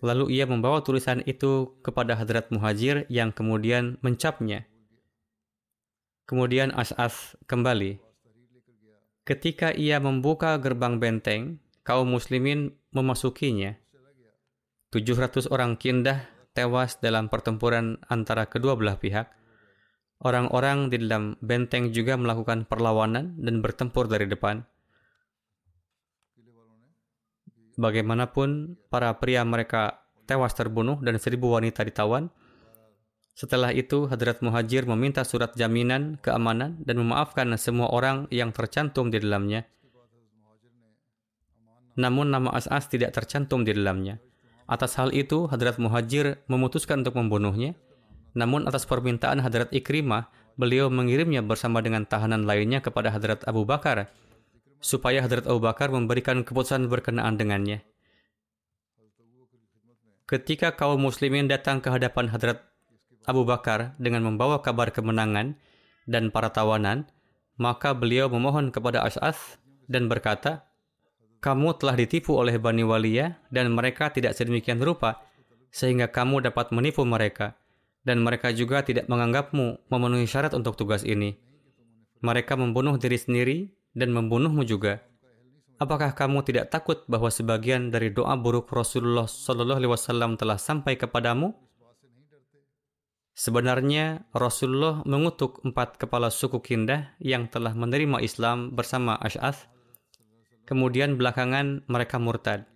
Lalu 0.00 0.38
ia 0.38 0.46
membawa 0.46 0.82
tulisan 0.82 1.22
itu 1.26 1.78
kepada 1.82 2.14
Hadrat 2.14 2.50
Muhajir 2.54 3.06
yang 3.10 3.34
kemudian 3.34 3.98
mencapnya. 4.00 4.66
Kemudian 6.28 6.70
As'af 6.76 7.34
kembali. 7.48 7.98
Ketika 9.24 9.72
ia 9.72 10.00
membuka 10.00 10.56
gerbang 10.56 11.00
benteng, 11.00 11.60
kaum 11.84 12.08
muslimin 12.12 12.76
memasukinya. 12.92 13.76
700 14.88 15.52
orang 15.52 15.76
kindah 15.76 16.24
tewas 16.56 16.96
dalam 16.98 17.28
pertempuran 17.28 18.00
antara 18.08 18.48
kedua 18.48 18.76
belah 18.76 18.96
pihak. 18.96 19.28
Orang-orang 20.18 20.90
di 20.90 20.98
dalam 20.98 21.38
benteng 21.38 21.94
juga 21.94 22.18
melakukan 22.18 22.66
perlawanan 22.66 23.38
dan 23.38 23.62
bertempur 23.62 24.10
dari 24.10 24.26
depan. 24.26 24.64
Bagaimanapun, 27.78 28.74
para 28.90 29.14
pria 29.22 29.46
mereka 29.46 30.02
tewas 30.26 30.50
terbunuh 30.52 30.98
dan 30.98 31.14
seribu 31.22 31.54
wanita 31.54 31.86
ditawan. 31.86 32.26
Setelah 33.38 33.70
itu, 33.70 34.10
Hadrat 34.10 34.42
Muhajir 34.42 34.82
meminta 34.82 35.22
surat 35.22 35.54
jaminan 35.54 36.18
keamanan 36.18 36.82
dan 36.82 36.98
memaafkan 36.98 37.46
semua 37.54 37.86
orang 37.94 38.26
yang 38.34 38.50
tercantum 38.50 39.14
di 39.14 39.22
dalamnya. 39.22 39.62
Namun 41.94 42.34
nama 42.34 42.50
As'as 42.50 42.90
tidak 42.90 43.14
tercantum 43.14 43.62
di 43.62 43.70
dalamnya. 43.74 44.18
Atas 44.66 44.98
hal 44.98 45.14
itu, 45.14 45.46
Hadrat 45.46 45.78
Muhajir 45.78 46.42
memutuskan 46.50 47.06
untuk 47.06 47.14
membunuhnya. 47.14 47.78
Namun 48.34 48.66
atas 48.66 48.90
permintaan 48.90 49.38
Hadrat 49.38 49.70
Ikrimah, 49.70 50.30
beliau 50.58 50.90
mengirimnya 50.90 51.46
bersama 51.46 51.78
dengan 51.78 52.02
tahanan 52.04 52.42
lainnya 52.42 52.82
kepada 52.82 53.14
Hadrat 53.14 53.46
Abu 53.46 53.62
Bakar, 53.62 54.10
supaya 54.78 55.22
Hadrat 55.22 55.46
Abu 55.50 55.62
Bakar 55.62 55.90
memberikan 55.90 56.46
keputusan 56.46 56.86
berkenaan 56.86 57.34
dengannya. 57.34 57.82
Ketika 60.28 60.76
kaum 60.76 61.00
muslimin 61.00 61.48
datang 61.48 61.80
ke 61.80 61.88
hadapan 61.88 62.28
Hadrat 62.28 62.60
Abu 63.24 63.48
Bakar 63.48 63.96
dengan 63.96 64.24
membawa 64.24 64.60
kabar 64.60 64.92
kemenangan 64.92 65.56
dan 66.04 66.28
para 66.28 66.52
tawanan, 66.52 67.08
maka 67.56 67.96
beliau 67.96 68.28
memohon 68.28 68.68
kepada 68.68 69.02
As'as 69.04 69.56
dan 69.88 70.06
berkata, 70.06 70.68
Kamu 71.40 71.80
telah 71.80 71.96
ditipu 71.96 72.36
oleh 72.36 72.60
Bani 72.60 72.84
Waliyah 72.84 73.40
dan 73.48 73.72
mereka 73.72 74.12
tidak 74.12 74.36
sedemikian 74.36 74.82
rupa, 74.84 75.22
sehingga 75.72 76.10
kamu 76.12 76.44
dapat 76.44 76.74
menipu 76.76 77.04
mereka. 77.08 77.56
Dan 78.04 78.24
mereka 78.24 78.52
juga 78.56 78.80
tidak 78.80 79.04
menganggapmu 79.08 79.88
memenuhi 79.92 80.24
syarat 80.24 80.56
untuk 80.56 80.80
tugas 80.80 81.04
ini. 81.04 81.36
Mereka 82.24 82.56
membunuh 82.56 82.96
diri 82.96 83.20
sendiri 83.20 83.58
dan 83.98 84.14
membunuhmu 84.14 84.62
juga. 84.62 85.02
Apakah 85.78 86.14
kamu 86.14 86.46
tidak 86.46 86.70
takut 86.70 87.02
bahwa 87.10 87.30
sebagian 87.30 87.90
dari 87.90 88.10
doa 88.14 88.34
buruk 88.34 88.70
Rasulullah 88.70 89.26
SAW 89.26 90.34
telah 90.34 90.58
sampai 90.58 90.98
kepadamu? 90.98 91.54
Sebenarnya 93.38 94.26
Rasulullah 94.34 95.06
mengutuk 95.06 95.62
empat 95.62 95.94
kepala 96.02 96.34
suku 96.34 96.58
Kindah 96.58 97.14
yang 97.22 97.46
telah 97.46 97.70
menerima 97.70 98.18
Islam 98.18 98.74
bersama 98.74 99.14
Ash'ath. 99.22 99.70
Kemudian 100.66 101.14
belakangan 101.14 101.86
mereka 101.86 102.18
murtad. 102.18 102.66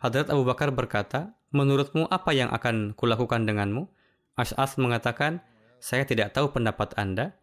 Hadrat 0.00 0.28
Abu 0.28 0.44
Bakar 0.44 0.72
berkata, 0.72 1.39
Menurutmu 1.50 2.06
apa 2.06 2.30
yang 2.30 2.50
akan 2.54 2.94
kulakukan 2.94 3.42
denganmu? 3.42 3.90
Ash'ath 4.38 4.78
mengatakan, 4.78 5.42
saya 5.82 6.06
tidak 6.06 6.30
tahu 6.30 6.54
pendapat 6.54 6.94
Anda. 6.94 7.34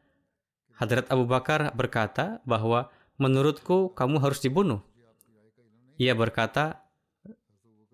Hadrat 0.79 1.11
Abu 1.11 1.27
Bakar 1.27 1.75
berkata 1.75 2.39
bahwa 2.47 2.87
menurutku 3.19 3.91
kamu 3.97 4.23
harus 4.23 4.39
dibunuh. 4.39 4.79
Ia 5.97 6.13
berkata, 6.13 6.87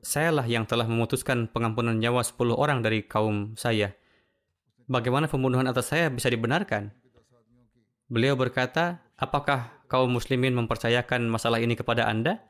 sayalah 0.03 0.43
yang 0.43 0.67
telah 0.67 0.85
memutuskan 0.85 1.47
pengampunan 1.47 1.95
nyawa 1.95 2.21
10 2.21 2.53
orang 2.53 2.83
dari 2.83 3.07
kaum 3.07 3.55
saya. 3.55 3.95
Bagaimana 4.85 5.31
pembunuhan 5.31 5.65
atas 5.65 5.95
saya 5.95 6.11
bisa 6.11 6.27
dibenarkan? 6.27 6.91
Beliau 8.11 8.35
berkata, 8.35 8.99
apakah 9.15 9.71
kaum 9.87 10.11
muslimin 10.11 10.53
mempercayakan 10.53 11.25
masalah 11.31 11.63
ini 11.63 11.79
kepada 11.79 12.05
Anda? 12.05 12.43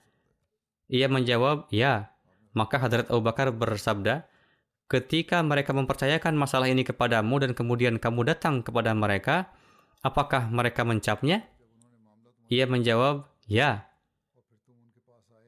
Ia 0.89 1.07
menjawab, 1.07 1.69
ya. 1.69 2.12
Maka 2.53 2.77
Hadrat 2.77 3.09
Abu 3.09 3.25
Bakar 3.25 3.49
bersabda, 3.49 4.29
ketika 4.85 5.41
mereka 5.41 5.73
mempercayakan 5.73 6.37
masalah 6.37 6.69
ini 6.69 6.85
kepadamu 6.85 7.41
dan 7.41 7.51
kemudian 7.57 7.97
kamu 7.97 8.29
datang 8.29 8.61
kepada 8.61 8.93
mereka, 8.93 9.49
apakah 10.05 10.53
mereka 10.53 10.85
mencapnya? 10.85 11.49
Ia 12.53 12.69
menjawab, 12.69 13.25
ya. 13.49 13.89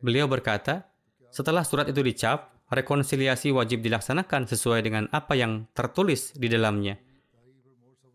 Beliau 0.01 0.25
berkata, 0.25 0.89
setelah 1.29 1.61
surat 1.61 1.85
itu 1.85 2.01
dicap, 2.01 2.57
rekonsiliasi 2.73 3.53
wajib 3.53 3.85
dilaksanakan 3.85 4.49
sesuai 4.49 4.81
dengan 4.81 5.05
apa 5.13 5.37
yang 5.37 5.69
tertulis 5.77 6.33
di 6.33 6.49
dalamnya. 6.49 6.97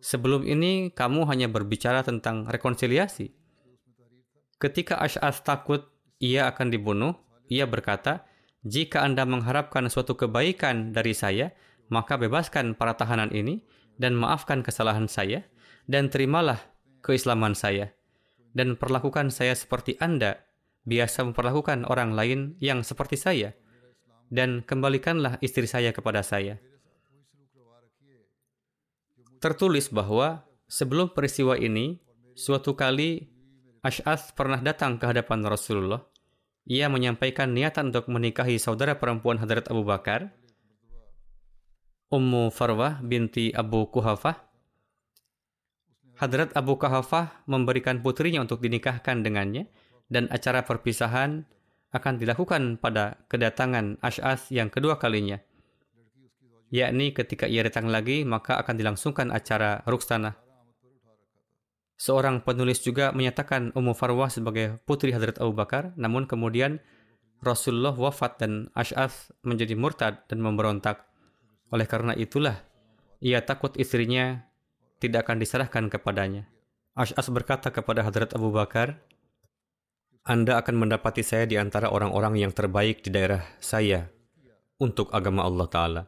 Sebelum 0.00 0.42
ini, 0.49 0.90
kamu 0.90 1.28
hanya 1.30 1.47
berbicara 1.47 2.02
tentang 2.02 2.49
rekonsiliasi. 2.49 3.30
Ketika 4.59 4.99
Ash'as 4.99 5.44
takut 5.44 5.87
ia 6.18 6.49
akan 6.50 6.73
dibunuh, 6.73 7.12
ia 7.52 7.68
berkata, 7.68 8.25
jika 8.67 9.05
Anda 9.05 9.25
mengharapkan 9.25 9.88
suatu 9.88 10.17
kebaikan 10.17 10.93
dari 10.93 11.17
saya, 11.17 11.52
maka 11.88 12.21
bebaskan 12.21 12.76
para 12.76 12.95
tahanan 12.95 13.33
ini 13.33 13.64
dan 13.97 14.17
maafkan 14.17 14.61
kesalahan 14.61 15.09
saya, 15.09 15.45
dan 15.90 16.12
terimalah 16.12 16.61
keislaman 17.02 17.57
saya 17.57 17.90
dan 18.55 18.75
perlakukan 18.75 19.31
saya 19.31 19.55
seperti 19.55 19.97
Anda 20.02 20.43
biasa 20.87 21.26
memperlakukan 21.26 21.87
orang 21.87 22.17
lain 22.17 22.40
yang 22.59 22.83
seperti 22.83 23.17
saya 23.19 23.55
dan 24.31 24.62
kembalikanlah 24.62 25.38
istri 25.43 25.67
saya 25.67 25.90
kepada 25.90 26.23
saya. 26.23 26.59
Tertulis 29.40 29.88
bahwa 29.88 30.45
sebelum 30.69 31.17
peristiwa 31.17 31.57
ini, 31.57 31.99
suatu 32.37 32.76
kali 32.76 33.26
Ash'ath 33.81 34.37
pernah 34.37 34.61
datang 34.61 35.00
ke 35.00 35.09
hadapan 35.09 35.40
Rasulullah. 35.49 36.05
Ia 36.69 36.90
menyampaikan 36.93 37.52
niatan 37.57 37.95
untuk 37.95 38.11
menikahi 38.12 38.61
saudara 38.61 38.99
perempuan 39.00 39.40
Hadrat 39.40 39.69
Abu 39.73 39.87
Bakar, 39.87 40.33
Ummu 42.11 42.50
Farwah 42.52 43.00
binti 43.00 43.55
Abu 43.55 43.88
Kuhafah. 43.88 44.37
Hadrat 46.21 46.52
Abu 46.52 46.76
Kuhafah 46.76 47.49
memberikan 47.49 48.05
putrinya 48.05 48.45
untuk 48.45 48.61
dinikahkan 48.61 49.25
dengannya, 49.25 49.71
dan 50.11 50.26
acara 50.29 50.67
perpisahan 50.67 51.47
akan 51.95 52.14
dilakukan 52.19 52.76
pada 52.83 53.23
kedatangan 53.31 54.02
Ash'ath 54.02 54.50
yang 54.52 54.69
kedua 54.69 54.99
kalinya 54.99 55.38
yakni 56.71 57.11
ketika 57.11 57.50
ia 57.50 57.67
datang 57.67 57.90
lagi 57.90 58.23
maka 58.23 58.57
akan 58.62 58.75
dilangsungkan 58.79 59.35
acara 59.35 59.83
Ruksana. 59.85 60.38
Seorang 62.00 62.40
penulis 62.40 62.80
juga 62.80 63.12
menyatakan 63.12 63.76
Ummu 63.76 63.92
Farwah 63.92 64.33
sebagai 64.33 64.80
putri 64.88 65.12
Hadrat 65.12 65.37
Abu 65.37 65.52
Bakar, 65.52 65.92
namun 66.00 66.25
kemudian 66.25 66.80
Rasulullah 67.45 67.92
wafat 67.92 68.40
dan 68.40 68.73
Ash'ath 68.73 69.37
menjadi 69.45 69.76
murtad 69.76 70.25
dan 70.25 70.40
memberontak. 70.40 71.04
Oleh 71.69 71.85
karena 71.85 72.16
itulah, 72.16 72.57
ia 73.21 73.45
takut 73.45 73.76
istrinya 73.76 74.49
tidak 74.97 75.28
akan 75.28 75.45
diserahkan 75.45 75.92
kepadanya. 75.92 76.49
Ash'ath 76.97 77.28
berkata 77.28 77.69
kepada 77.69 78.00
Hadrat 78.00 78.33
Abu 78.33 78.49
Bakar, 78.49 78.97
Anda 80.25 80.57
akan 80.57 80.80
mendapati 80.80 81.21
saya 81.21 81.45
di 81.45 81.61
antara 81.61 81.92
orang-orang 81.92 82.40
yang 82.40 82.52
terbaik 82.57 83.04
di 83.04 83.12
daerah 83.12 83.45
saya 83.61 84.09
untuk 84.80 85.12
agama 85.12 85.45
Allah 85.45 85.69
Ta'ala. 85.69 86.02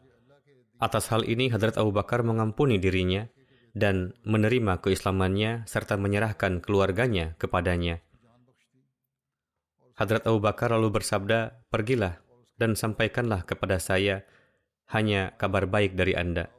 Atas 0.80 1.12
hal 1.12 1.28
ini, 1.28 1.52
Hadrat 1.52 1.76
Abu 1.76 1.92
Bakar 1.92 2.24
mengampuni 2.24 2.80
dirinya 2.80 3.28
dan 3.72 4.12
menerima 4.28 4.84
keislamannya 4.84 5.64
serta 5.64 5.96
menyerahkan 5.96 6.60
keluarganya 6.60 7.36
kepadanya. 7.40 8.04
Hadrat 9.96 10.24
Abu 10.28 10.40
Bakar 10.40 10.72
lalu 10.72 11.00
bersabda, 11.00 11.68
Pergilah 11.68 12.20
dan 12.56 12.76
sampaikanlah 12.76 13.44
kepada 13.44 13.76
saya 13.80 14.24
hanya 14.92 15.36
kabar 15.36 15.68
baik 15.68 15.96
dari 15.96 16.16
Anda. 16.16 16.52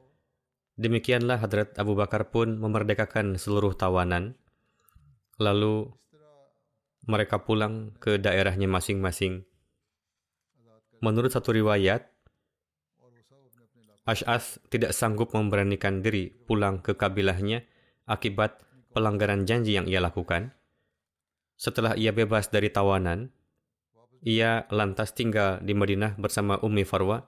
Demikianlah 0.74 1.38
Hadrat 1.38 1.77
Abu 1.77 1.93
Bakar 1.93 2.34
pun 2.34 2.58
memerdekakan 2.58 3.38
seluruh 3.38 3.77
tawanan. 3.77 4.38
Lalu 5.38 5.89
mereka 7.05 7.41
pulang 7.46 7.93
ke 8.00 8.17
daerahnya 8.17 8.65
masing-masing. 8.65 9.46
Menurut 11.03 11.36
satu 11.36 11.51
riwayat, 11.51 12.12
Ash'ath 14.03 14.60
tidak 14.68 14.92
sanggup 14.92 15.32
memberanikan 15.32 16.03
diri 16.03 16.27
pulang 16.27 16.84
ke 16.84 16.92
kabilahnya 17.00 17.63
akibat 18.03 18.60
pelanggaran 18.92 19.48
janji 19.48 19.80
yang 19.80 19.88
ia 19.88 20.03
lakukan. 20.03 20.51
Setelah 21.56 21.96
ia 21.96 22.12
bebas 22.12 22.51
dari 22.51 22.68
tawanan, 22.68 23.32
ia 24.24 24.68
lantas 24.68 25.15
tinggal 25.15 25.63
di 25.63 25.72
Madinah 25.72 26.20
bersama 26.20 26.60
Ummi 26.60 26.84
Farwa. 26.84 27.24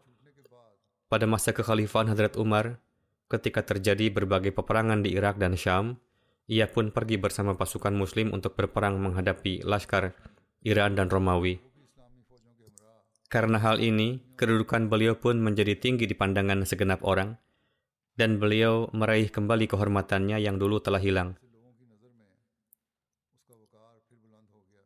Pada 1.07 1.23
masa 1.23 1.55
kekhalifahan 1.55 2.11
Hadrat 2.11 2.35
Umar, 2.35 2.83
ketika 3.31 3.63
terjadi 3.63 4.11
berbagai 4.11 4.51
peperangan 4.51 4.99
di 4.99 5.15
Irak 5.15 5.39
dan 5.39 5.55
Syam, 5.55 5.99
ia 6.45 6.67
pun 6.67 6.91
pergi 6.91 7.17
bersama 7.17 7.55
pasukan 7.55 7.95
muslim 7.95 8.35
untuk 8.35 8.53
berperang 8.59 8.99
menghadapi 9.01 9.63
laskar 9.63 10.13
Iran 10.61 10.93
dan 10.97 11.07
Romawi. 11.07 11.57
Karena 13.25 13.57
hal 13.57 13.81
ini, 13.81 14.21
kedudukan 14.37 14.85
beliau 14.85 15.17
pun 15.17 15.41
menjadi 15.41 15.73
tinggi 15.75 16.05
di 16.05 16.13
pandangan 16.13 16.61
segenap 16.61 17.01
orang, 17.01 17.41
dan 18.15 18.39
beliau 18.39 18.87
meraih 18.95 19.27
kembali 19.27 19.67
kehormatannya 19.67 20.39
yang 20.39 20.55
dulu 20.61 20.79
telah 20.79 21.01
hilang. 21.01 21.35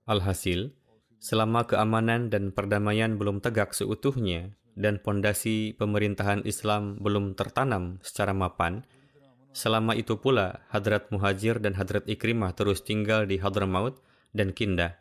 Alhasil, 0.10 0.73
selama 1.21 1.69
keamanan 1.69 2.34
dan 2.34 2.49
perdamaian 2.49 3.13
belum 3.19 3.43
tegak 3.45 3.78
seutuhnya 3.78 4.58
dan 4.73 4.97
pondasi 4.97 5.78
pemerintahan 5.78 6.41
Islam 6.47 6.97
belum 6.97 7.38
tertanam 7.38 8.02
secara 8.02 8.34
mapan, 8.34 8.88
selama 9.54 9.93
itu 9.93 10.17
pula 10.17 10.65
Hadrat 10.73 11.12
Muhajir 11.13 11.62
dan 11.62 11.78
Hadrat 11.78 12.08
Ikrimah 12.08 12.58
terus 12.58 12.82
tinggal 12.82 13.30
di 13.30 13.38
Hadramaut 13.38 14.02
dan 14.34 14.56
Kindah. 14.56 14.97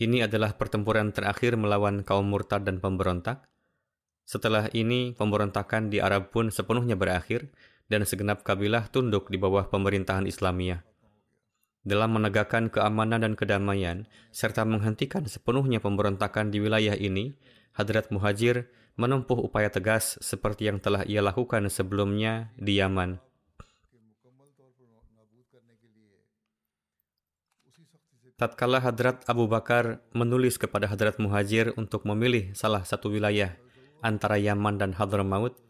Ini 0.00 0.24
adalah 0.24 0.56
pertempuran 0.56 1.12
terakhir 1.12 1.60
melawan 1.60 2.00
kaum 2.00 2.24
murtad 2.24 2.64
dan 2.64 2.80
pemberontak. 2.80 3.44
Setelah 4.24 4.72
ini, 4.72 5.12
pemberontakan 5.12 5.92
di 5.92 6.00
Arab 6.00 6.32
pun 6.32 6.48
sepenuhnya 6.48 6.96
berakhir 6.96 7.52
dan 7.92 8.08
segenap 8.08 8.40
kabilah 8.40 8.88
tunduk 8.88 9.28
di 9.28 9.36
bawah 9.36 9.68
pemerintahan 9.68 10.24
Islamiyah. 10.24 10.80
Dalam 11.84 12.16
menegakkan 12.16 12.72
keamanan 12.72 13.28
dan 13.28 13.36
kedamaian, 13.36 14.08
serta 14.32 14.64
menghentikan 14.64 15.28
sepenuhnya 15.28 15.84
pemberontakan 15.84 16.48
di 16.48 16.64
wilayah 16.64 16.96
ini, 16.96 17.36
Hadrat 17.76 18.08
Muhajir 18.08 18.72
menempuh 18.96 19.36
upaya 19.36 19.68
tegas 19.68 20.16
seperti 20.24 20.68
yang 20.72 20.80
telah 20.80 21.04
ia 21.04 21.20
lakukan 21.20 21.68
sebelumnya 21.68 22.52
di 22.56 22.80
Yaman. 22.80 23.29
Tatkala 28.40 28.80
Hadrat 28.80 29.20
Abu 29.28 29.44
Bakar 29.52 30.00
menulis 30.16 30.56
kepada 30.56 30.88
Hadrat 30.88 31.20
Muhajir 31.20 31.76
untuk 31.76 32.08
memilih 32.08 32.56
salah 32.56 32.80
satu 32.88 33.12
wilayah 33.12 33.52
antara 34.00 34.40
Yaman 34.40 34.80
dan 34.80 34.96
Hadramaut, 34.96 35.60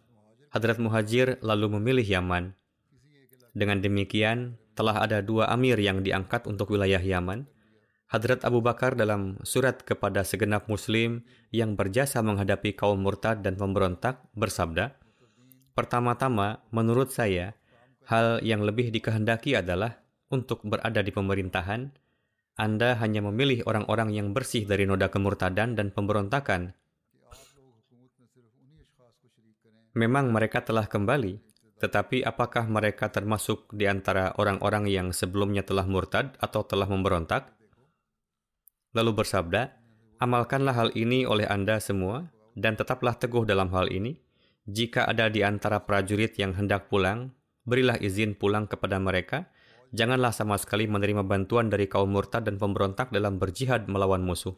Hadrat 0.54 0.78
Muhajir 0.78 1.42
lalu 1.42 1.66
memilih 1.66 2.06
Yaman. 2.06 2.54
Dengan 3.58 3.82
demikian, 3.82 4.54
telah 4.78 5.02
ada 5.02 5.18
dua 5.18 5.50
amir 5.50 5.82
yang 5.82 6.06
diangkat 6.06 6.46
untuk 6.46 6.70
wilayah 6.70 7.02
Yaman. 7.02 7.50
Hadrat 8.06 8.46
Abu 8.46 8.62
Bakar 8.62 8.94
dalam 8.94 9.42
surat 9.42 9.82
kepada 9.82 10.22
segenap 10.22 10.70
muslim 10.70 11.26
yang 11.50 11.74
berjasa 11.74 12.22
menghadapi 12.22 12.78
kaum 12.78 13.02
murtad 13.02 13.42
dan 13.42 13.58
pemberontak 13.58 14.22
bersabda, 14.38 14.94
Pertama-tama, 15.74 16.62
menurut 16.70 17.10
saya, 17.10 17.58
hal 18.06 18.38
yang 18.46 18.62
lebih 18.62 18.94
dikehendaki 18.94 19.58
adalah 19.58 20.06
untuk 20.30 20.62
berada 20.62 21.02
di 21.02 21.10
pemerintahan, 21.10 22.09
anda 22.60 23.00
hanya 23.00 23.24
memilih 23.24 23.64
orang-orang 23.64 24.12
yang 24.12 24.36
bersih 24.36 24.68
dari 24.68 24.84
noda 24.84 25.08
kemurtadan 25.08 25.80
dan 25.80 25.88
pemberontakan. 25.88 26.76
Memang 29.96 30.28
mereka 30.28 30.60
telah 30.60 30.84
kembali, 30.84 31.40
tetapi 31.80 32.20
apakah 32.20 32.68
mereka 32.68 33.08
termasuk 33.08 33.72
di 33.72 33.88
antara 33.88 34.36
orang-orang 34.36 34.92
yang 34.92 35.08
sebelumnya 35.16 35.64
telah 35.64 35.88
murtad 35.88 36.36
atau 36.36 36.60
telah 36.62 36.84
memberontak? 36.84 37.48
Lalu 38.92 39.24
bersabda, 39.24 39.72
amalkanlah 40.20 40.76
hal 40.76 40.90
ini 40.92 41.24
oleh 41.24 41.48
Anda 41.48 41.80
semua, 41.80 42.28
dan 42.52 42.76
tetaplah 42.76 43.16
teguh 43.16 43.48
dalam 43.48 43.72
hal 43.72 43.88
ini. 43.88 44.20
Jika 44.68 45.08
ada 45.08 45.32
di 45.32 45.40
antara 45.40 45.80
prajurit 45.82 46.36
yang 46.36 46.52
hendak 46.54 46.92
pulang, 46.92 47.32
berilah 47.64 47.96
izin 47.96 48.36
pulang 48.36 48.68
kepada 48.68 49.00
mereka, 49.00 49.48
janganlah 49.90 50.34
sama 50.34 50.58
sekali 50.58 50.90
menerima 50.90 51.26
bantuan 51.26 51.70
dari 51.70 51.86
kaum 51.86 52.10
murtad 52.10 52.46
dan 52.46 52.58
pemberontak 52.58 53.10
dalam 53.14 53.38
berjihad 53.38 53.86
melawan 53.86 54.22
musuh. 54.22 54.54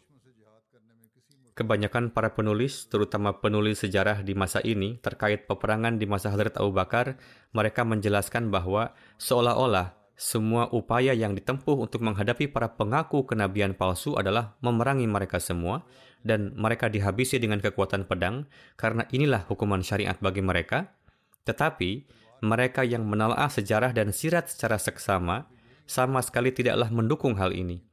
Kebanyakan 1.52 2.16
para 2.16 2.32
penulis, 2.32 2.88
terutama 2.88 3.36
penulis 3.36 3.84
sejarah 3.84 4.24
di 4.24 4.32
masa 4.32 4.64
ini 4.64 4.96
terkait 5.04 5.44
peperangan 5.44 6.00
di 6.00 6.08
masa 6.08 6.32
Hadrat 6.32 6.56
Abu 6.56 6.72
Bakar, 6.72 7.20
mereka 7.52 7.84
menjelaskan 7.84 8.48
bahwa 8.48 8.96
seolah-olah 9.20 9.92
semua 10.16 10.72
upaya 10.72 11.12
yang 11.12 11.36
ditempuh 11.36 11.76
untuk 11.76 12.00
menghadapi 12.00 12.48
para 12.48 12.72
pengaku 12.72 13.28
kenabian 13.28 13.76
palsu 13.76 14.16
adalah 14.16 14.56
memerangi 14.64 15.04
mereka 15.04 15.36
semua 15.42 15.84
dan 16.22 16.54
mereka 16.54 16.86
dihabisi 16.86 17.42
dengan 17.42 17.58
kekuatan 17.58 18.06
pedang 18.06 18.46
karena 18.78 19.04
inilah 19.10 19.44
hukuman 19.50 19.82
syariat 19.82 20.16
bagi 20.22 20.40
mereka. 20.40 20.94
Tetapi 21.42 22.06
mereka 22.42 22.82
yang 22.82 23.06
menelaah 23.06 23.46
sejarah 23.46 23.94
dan 23.94 24.10
sirat 24.10 24.50
secara 24.50 24.76
seksama 24.76 25.46
sama 25.86 26.18
sekali 26.20 26.50
tidaklah 26.50 26.90
mendukung 26.90 27.38
hal 27.38 27.54
ini. 27.54 27.86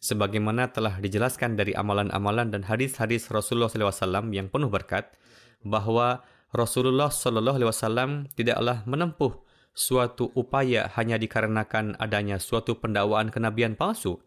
Sebagaimana 0.00 0.72
telah 0.72 0.96
dijelaskan 0.96 1.60
dari 1.60 1.76
amalan-amalan 1.76 2.48
dan 2.48 2.64
hadis-hadis 2.64 3.28
Rasulullah 3.28 3.68
SAW 3.68 4.32
yang 4.32 4.48
penuh 4.48 4.72
berkat, 4.72 5.12
bahwa 5.60 6.24
Rasulullah 6.56 7.12
SAW 7.12 8.32
tidaklah 8.32 8.80
menempuh 8.88 9.44
suatu 9.76 10.32
upaya 10.32 10.88
hanya 10.96 11.20
dikarenakan 11.20 12.00
adanya 12.00 12.40
suatu 12.40 12.80
pendakwaan 12.80 13.28
kenabian 13.28 13.76
palsu, 13.76 14.24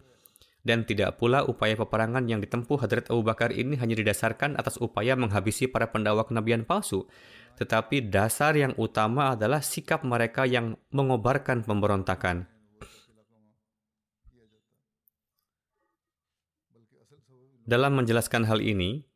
dan 0.62 0.86
tidak 0.86 1.17
pula 1.17 1.41
upaya 1.43 1.73
peperangan 1.75 2.29
yang 2.29 2.39
ditempuh 2.39 2.79
Hadrat 2.79 3.12
Abu 3.12 3.25
Bakar 3.25 3.49
ini 3.49 3.75
hanya 3.75 3.97
didasarkan 3.97 4.55
atas 4.55 4.79
upaya 4.79 5.17
menghabisi 5.17 5.67
para 5.67 5.89
pendakwa 5.89 6.23
kenabian 6.23 6.63
palsu, 6.63 7.09
tetapi 7.54 8.10
dasar 8.10 8.58
yang 8.58 8.74
utama 8.82 9.38
adalah 9.38 9.62
sikap 9.62 10.02
mereka 10.02 10.50
yang 10.50 10.78
mengobarkan 10.89 11.62
pemberontakan. 11.62 12.50
Dalam 17.63 17.96
menjelaskan 17.96 18.44
hal 18.44 18.60
ini, 18.60 19.08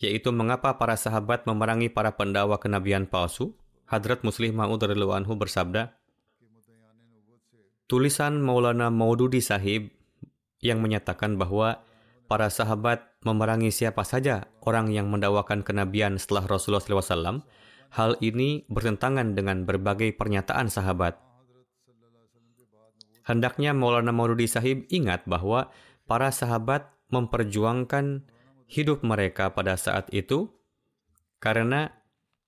yaitu 0.00 0.32
mengapa 0.32 0.78
para 0.80 0.96
sahabat 0.96 1.44
memerangi 1.44 1.92
para 1.92 2.16
pendakwa 2.16 2.56
kenabian 2.56 3.04
palsu, 3.04 3.52
Hadrat 3.84 4.24
Muslim 4.24 4.56
Ma'ud 4.56 4.80
anhu 4.84 5.32
bersabda, 5.36 5.92
tulisan 7.88 8.40
Maulana 8.40 8.88
Maududi 8.88 9.40
Sahib 9.44 9.90
yang 10.60 10.84
menyatakan 10.84 11.40
bahwa 11.40 11.82
para 12.28 12.52
sahabat 12.52 13.08
memerangi 13.24 13.72
siapa 13.72 14.04
saja 14.04 14.52
orang 14.62 14.92
yang 14.92 15.08
mendakwakan 15.08 15.64
kenabian 15.64 16.20
setelah 16.20 16.44
Rasulullah 16.44 16.84
SAW, 16.84 17.40
hal 17.96 18.20
ini 18.20 18.68
bertentangan 18.68 19.32
dengan 19.32 19.64
berbagai 19.64 20.12
pernyataan 20.12 20.68
sahabat. 20.68 21.16
Hendaknya 23.24 23.72
Maulana 23.72 24.12
Maududi 24.12 24.48
Sahib 24.48 24.84
ingat 24.92 25.24
bahwa 25.24 25.72
para 26.08 26.28
sahabat 26.32 26.88
memperjuangkan 27.08 28.28
hidup 28.68 29.00
mereka 29.00 29.52
pada 29.52 29.80
saat 29.80 30.12
itu 30.12 30.52
karena 31.40 31.92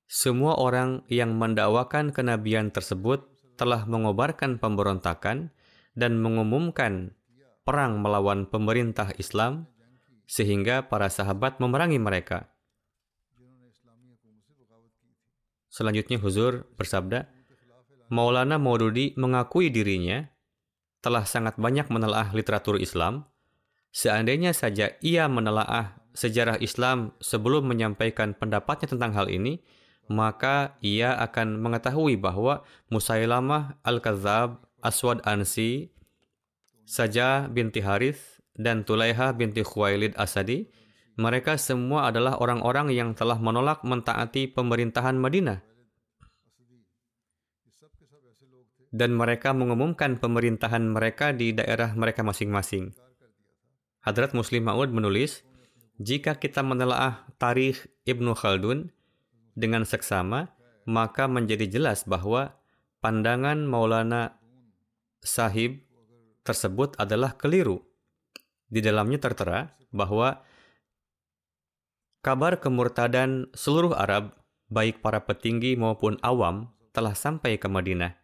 semua 0.05 0.61
orang 0.61 1.05
yang 1.09 1.37
mendakwakan 1.41 2.13
kenabian 2.13 2.69
tersebut 2.69 3.25
telah 3.57 3.85
mengobarkan 3.89 4.61
pemberontakan 4.61 5.53
dan 5.97 6.13
mengumumkan 6.21 7.17
perang 7.63 8.03
melawan 8.03 8.51
pemerintah 8.51 9.15
Islam 9.21 9.70
sehingga 10.31 10.87
para 10.87 11.11
sahabat 11.11 11.59
memerangi 11.59 11.99
mereka. 11.99 12.47
Selanjutnya 15.67 16.23
Huzur 16.23 16.71
bersabda, 16.79 17.27
Maulana 18.11 18.63
Maududi 18.63 19.15
mengakui 19.19 19.75
dirinya 19.75 20.31
telah 21.03 21.27
sangat 21.27 21.59
banyak 21.59 21.91
menelaah 21.91 22.31
literatur 22.35 22.79
Islam 22.79 23.31
Seandainya 23.91 24.55
saja 24.55 24.95
ia 25.03 25.27
menelaah 25.27 25.99
sejarah 26.15 26.63
Islam 26.63 27.11
sebelum 27.19 27.67
menyampaikan 27.67 28.39
pendapatnya 28.39 28.95
tentang 28.95 29.11
hal 29.19 29.27
ini, 29.27 29.67
maka 30.07 30.79
ia 30.79 31.19
akan 31.19 31.59
mengetahui 31.59 32.15
bahwa 32.15 32.63
Musailamah 32.91 33.83
Al-Kadzab, 33.83 34.63
Aswad 34.83 35.23
Ansi, 35.27 35.91
Saja 36.87 37.47
binti 37.47 37.83
Harith, 37.83 38.40
dan 38.57 38.83
Tulaiha 38.87 39.35
binti 39.35 39.63
Khuwailid 39.63 40.17
Asadi, 40.19 40.67
mereka 41.21 41.61
semua 41.61 42.09
adalah 42.09 42.41
orang-orang 42.41 42.95
yang 42.95 43.13
telah 43.13 43.37
menolak 43.37 43.85
mentaati 43.85 44.49
pemerintahan 44.49 45.21
Madinah. 45.21 45.61
Dan 48.91 49.15
mereka 49.15 49.55
mengumumkan 49.55 50.19
pemerintahan 50.19 50.83
mereka 50.83 51.31
di 51.31 51.55
daerah 51.55 51.95
mereka 51.95 52.27
masing-masing. 52.27 52.91
Hadrat 54.03 54.35
Muslim 54.35 54.67
Ma'ud 54.67 54.91
menulis, 54.91 55.47
jika 56.01 56.41
kita 56.41 56.65
menelaah 56.65 57.29
tarikh 57.37 57.87
Ibnu 58.09 58.33
Khaldun 58.33 58.89
dengan 59.53 59.85
seksama, 59.85 60.51
maka 60.89 61.29
menjadi 61.29 61.69
jelas 61.69 62.09
bahwa 62.09 62.57
pandangan 63.05 63.63
Maulana 63.69 64.41
Sahib 65.21 65.85
tersebut 66.43 66.97
adalah 66.97 67.37
keliru. 67.37 67.90
Di 68.71 68.79
dalamnya 68.79 69.19
tertera 69.19 69.75
bahwa 69.91 70.47
kabar 72.23 72.63
kemurtadan 72.63 73.51
seluruh 73.51 73.99
Arab, 73.99 74.39
baik 74.71 75.03
para 75.03 75.27
petinggi 75.27 75.75
maupun 75.75 76.23
awam, 76.23 76.71
telah 76.95 77.19
sampai 77.19 77.59
ke 77.59 77.67
Madinah. 77.67 78.15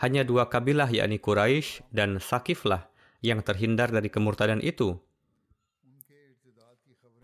Hanya 0.00 0.24
dua 0.24 0.48
kabilah 0.48 0.88
yakni 0.88 1.20
Quraisy 1.20 1.92
dan 1.92 2.20
Sakiflah 2.20 2.88
yang 3.20 3.40
terhindar 3.44 3.92
dari 3.92 4.08
kemurtadan 4.08 4.64
itu. 4.64 4.96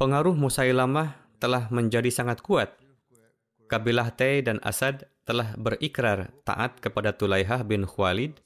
Pengaruh 0.00 0.36
Musailamah 0.36 1.14
telah 1.40 1.68
menjadi 1.72 2.08
sangat 2.08 2.40
kuat. 2.40 2.76
Kabilah 3.68 4.12
Tay 4.12 4.44
dan 4.44 4.60
Asad 4.60 5.08
telah 5.24 5.54
berikrar 5.56 6.34
taat 6.44 6.82
kepada 6.82 7.14
Tulaihah 7.14 7.64
bin 7.64 7.88
Khualid. 7.88 8.40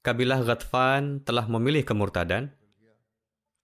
Kabilah 0.00 0.42
Ghatfan 0.42 1.22
telah 1.26 1.46
memilih 1.50 1.82
kemurtadan. 1.82 2.54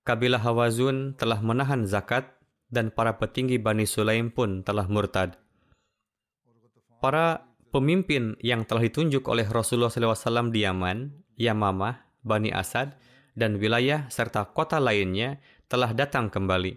Kabilah 0.02 0.42
Hawazun 0.42 1.14
telah 1.14 1.38
menahan 1.38 1.86
zakat 1.86 2.34
dan 2.74 2.90
para 2.90 3.22
petinggi 3.22 3.62
Bani 3.62 3.86
Sulaim 3.86 4.34
pun 4.34 4.66
telah 4.66 4.90
murtad. 4.90 5.38
Para 6.98 7.46
pemimpin 7.70 8.34
yang 8.42 8.66
telah 8.66 8.82
ditunjuk 8.82 9.22
oleh 9.30 9.46
Rasulullah 9.46 9.94
SAW 9.94 10.50
di 10.50 10.66
Yaman, 10.66 11.22
Yamamah, 11.38 12.18
Bani 12.18 12.50
Asad, 12.50 12.98
dan 13.38 13.62
wilayah 13.62 14.10
serta 14.10 14.50
kota 14.50 14.82
lainnya 14.82 15.38
telah 15.70 15.94
datang 15.94 16.34
kembali. 16.34 16.74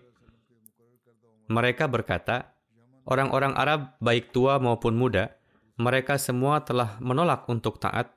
Mereka 1.50 1.90
berkata, 1.90 2.54
orang-orang 3.10 3.58
Arab 3.58 3.98
baik 4.06 4.30
tua 4.38 4.62
maupun 4.62 4.94
muda, 4.94 5.34
mereka 5.82 6.22
semua 6.22 6.62
telah 6.62 7.02
menolak 7.02 7.50
untuk 7.50 7.82
taat. 7.82 8.14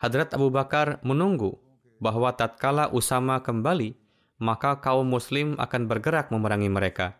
Hadrat 0.00 0.32
Abu 0.32 0.48
Bakar 0.48 0.96
menunggu 1.04 1.67
bahwa 1.98 2.34
tatkala 2.34 2.90
Usama 2.90 3.42
kembali, 3.42 3.94
maka 4.38 4.78
kaum 4.78 5.06
muslim 5.06 5.58
akan 5.58 5.90
bergerak 5.90 6.30
memerangi 6.30 6.70
mereka. 6.70 7.18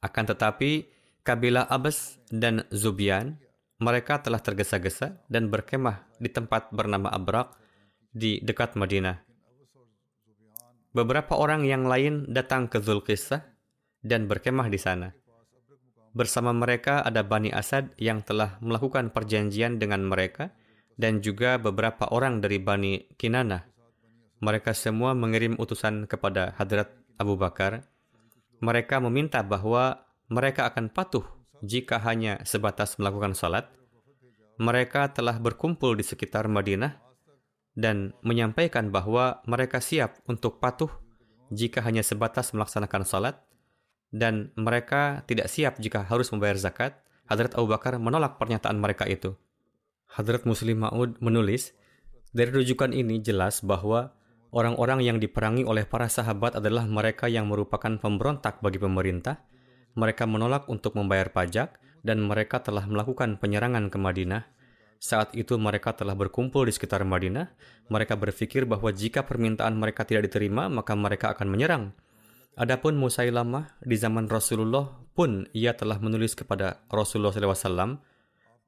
Akan 0.00 0.24
tetapi, 0.24 0.88
kabilah 1.26 1.68
Abbas 1.68 2.16
dan 2.32 2.64
Zubian 2.72 3.36
mereka 3.80 4.20
telah 4.20 4.40
tergesa-gesa 4.40 5.24
dan 5.28 5.48
berkemah 5.48 6.04
di 6.20 6.28
tempat 6.28 6.72
bernama 6.72 7.08
Abrak 7.12 7.56
di 8.12 8.40
dekat 8.44 8.76
Madinah. 8.76 9.24
Beberapa 10.90 11.38
orang 11.38 11.64
yang 11.64 11.86
lain 11.86 12.28
datang 12.28 12.66
ke 12.66 12.82
Zulkisah 12.82 13.46
dan 14.02 14.26
berkemah 14.26 14.66
di 14.68 14.80
sana. 14.80 15.08
Bersama 16.10 16.50
mereka 16.50 17.06
ada 17.06 17.22
Bani 17.22 17.54
Asad 17.54 17.94
yang 17.94 18.26
telah 18.26 18.58
melakukan 18.58 19.14
perjanjian 19.14 19.78
dengan 19.78 20.02
mereka 20.02 20.50
dan 21.00 21.24
juga 21.24 21.56
beberapa 21.56 22.04
orang 22.12 22.44
dari 22.44 22.60
Bani 22.60 23.00
Kinana. 23.16 23.64
Mereka 24.44 24.76
semua 24.76 25.16
mengirim 25.16 25.56
utusan 25.56 26.04
kepada 26.04 26.52
Hadrat 26.60 26.92
Abu 27.16 27.40
Bakar. 27.40 27.88
Mereka 28.60 29.00
meminta 29.00 29.40
bahwa 29.40 30.04
mereka 30.28 30.68
akan 30.68 30.92
patuh 30.92 31.24
jika 31.64 31.96
hanya 32.04 32.44
sebatas 32.44 33.00
melakukan 33.00 33.32
salat, 33.32 33.72
mereka 34.60 35.08
telah 35.08 35.40
berkumpul 35.40 35.96
di 35.96 36.04
sekitar 36.04 36.44
Madinah 36.52 37.00
dan 37.72 38.12
menyampaikan 38.20 38.92
bahwa 38.92 39.40
mereka 39.48 39.80
siap 39.80 40.20
untuk 40.28 40.60
patuh 40.60 40.92
jika 41.48 41.80
hanya 41.80 42.04
sebatas 42.04 42.52
melaksanakan 42.52 43.08
salat 43.08 43.40
dan 44.12 44.52
mereka 44.60 45.24
tidak 45.24 45.48
siap 45.48 45.80
jika 45.80 46.04
harus 46.04 46.28
membayar 46.28 46.60
zakat, 46.60 47.00
Hadrat 47.24 47.56
Abu 47.56 47.72
Bakar 47.72 47.96
menolak 47.96 48.36
pernyataan 48.36 48.76
mereka 48.76 49.08
itu. 49.08 49.38
Hadrat 50.10 50.42
Muslim 50.46 50.82
Ma'ud 50.86 51.18
menulis, 51.22 51.74
dari 52.34 52.50
rujukan 52.50 52.90
ini 52.94 53.22
jelas 53.22 53.62
bahwa 53.62 54.14
orang-orang 54.50 55.06
yang 55.06 55.18
diperangi 55.22 55.62
oleh 55.62 55.86
para 55.86 56.10
sahabat 56.10 56.58
adalah 56.58 56.86
mereka 56.86 57.30
yang 57.30 57.46
merupakan 57.46 57.94
pemberontak 57.98 58.58
bagi 58.62 58.78
pemerintah 58.82 59.42
mereka 59.98 60.26
menolak 60.26 60.70
untuk 60.70 60.94
membayar 60.94 61.34
pajak 61.34 61.78
dan 62.06 62.22
mereka 62.22 62.62
telah 62.62 62.86
melakukan 62.86 63.36
penyerangan 63.42 63.90
ke 63.90 63.98
Madinah. 63.98 64.42
Saat 65.00 65.32
itu 65.32 65.56
mereka 65.56 65.96
telah 65.96 66.12
berkumpul 66.12 66.68
di 66.68 66.72
sekitar 66.76 67.02
Madinah. 67.08 67.48
Mereka 67.88 68.20
berpikir 68.20 68.68
bahwa 68.68 68.92
jika 68.92 69.24
permintaan 69.24 69.74
mereka 69.74 70.04
tidak 70.04 70.28
diterima, 70.28 70.68
maka 70.68 70.92
mereka 70.92 71.32
akan 71.32 71.48
menyerang. 71.48 71.84
Adapun 72.60 73.00
Musailamah 73.00 73.80
di 73.80 73.96
zaman 73.96 74.28
Rasulullah 74.28 74.92
pun 75.16 75.48
ia 75.56 75.72
telah 75.72 75.96
menulis 75.96 76.36
kepada 76.36 76.84
Rasulullah 76.92 77.32
SAW 77.32 77.96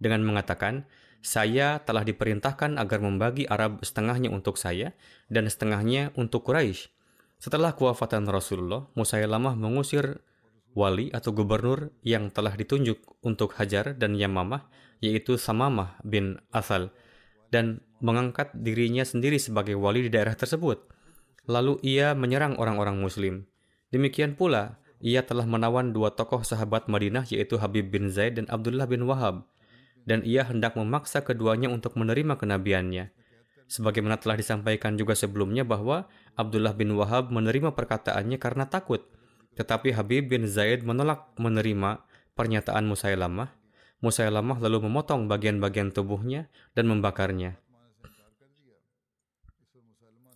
dengan 0.00 0.20
mengatakan, 0.24 0.88
saya 1.22 1.78
telah 1.87 2.02
diperintahkan 2.02 2.76
agar 2.76 2.98
membagi 2.98 3.46
Arab 3.46 3.80
setengahnya 3.87 4.28
untuk 4.28 4.58
saya 4.58 4.92
dan 5.30 5.46
setengahnya 5.46 6.11
untuk 6.18 6.42
Quraisy. 6.42 6.90
Setelah 7.38 7.74
kewafatan 7.74 8.26
Rasulullah, 8.26 8.90
Musailamah 8.98 9.54
mengusir 9.54 10.22
wali 10.74 11.14
atau 11.14 11.30
gubernur 11.30 11.94
yang 12.02 12.30
telah 12.35 12.54
ditunjuk 12.54 13.22
untuk 13.22 13.54
Hajar 13.58 13.94
dan 13.94 14.18
Yamamah, 14.18 14.66
yaitu 15.02 15.38
Samamah 15.38 15.98
bin 16.02 16.38
Asal, 16.50 16.90
dan 17.54 17.82
mengangkat 18.02 18.50
dirinya 18.54 19.06
sendiri 19.06 19.38
sebagai 19.38 19.78
wali 19.78 20.06
di 20.06 20.11
daerah 20.11 20.35
tersebut. 20.35 20.90
Lalu 21.46 21.78
ia 21.82 22.14
menyerang 22.14 22.58
orang-orang 22.58 22.98
muslim. 22.98 23.46
Demikian 23.90 24.38
pula, 24.38 24.82
ia 25.02 25.26
telah 25.26 25.46
menawan 25.46 25.90
dua 25.90 26.14
tokoh 26.14 26.46
sahabat 26.46 26.87
Madinah 26.87 27.26
yaitu 27.26 27.58
Habib 27.58 27.90
bin 27.90 28.06
Zaid 28.11 28.38
dan 28.38 28.46
Abdullah 28.46 28.87
bin 28.87 29.02
Wahab. 29.06 29.50
Dan 30.03 30.27
ia 30.27 30.43
hendak 30.43 30.75
memaksa 30.75 31.23
keduanya 31.23 31.71
untuk 31.71 31.95
menerima 31.95 32.35
kenabiannya. 32.38 33.15
Sebagaimana 33.71 34.19
telah 34.19 34.37
disampaikan 34.37 34.99
juga 34.99 35.17
sebelumnya 35.17 35.62
bahwa 35.65 36.11
Abdullah 36.37 36.75
bin 36.77 36.93
Wahab 36.99 37.33
menerima 37.33 37.73
perkataannya 37.73 38.37
karena 38.37 38.67
takut– 38.69 39.07
Tetapi 39.53 39.93
Habib 39.93 40.33
bin 40.33 40.49
Zaid 40.49 40.81
menolak 40.81 41.29
menerima 41.37 42.01
pernyataan 42.33 42.88
Musailamah. 42.88 43.53
Musailamah 44.01 44.59
lalu 44.59 44.88
memotong 44.88 45.29
bagian-bagian 45.31 45.95
tubuhnya 45.95 46.51
dan 46.75 46.91
membakarnya. 46.91 47.61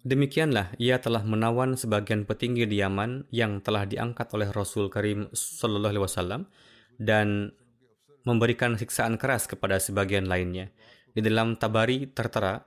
Demikianlah 0.06 0.70
ia 0.78 1.02
telah 1.02 1.26
menawan 1.26 1.74
sebagian 1.74 2.22
petinggi 2.30 2.62
di 2.62 2.78
Yaman 2.78 3.26
yang 3.34 3.58
telah 3.58 3.82
diangkat 3.82 4.30
oleh 4.38 4.54
Rasul 4.54 4.86
Karim 4.86 5.26
Sallallahu 5.34 5.98
Alaihi 5.98 6.04
Wasallam 6.06 6.42
dan 7.02 7.50
memberikan 8.26 8.74
siksaan 8.74 9.14
keras 9.16 9.46
kepada 9.46 9.78
sebagian 9.78 10.26
lainnya. 10.26 10.74
Di 11.14 11.22
dalam 11.22 11.54
Tabari 11.54 12.10
tertera, 12.10 12.58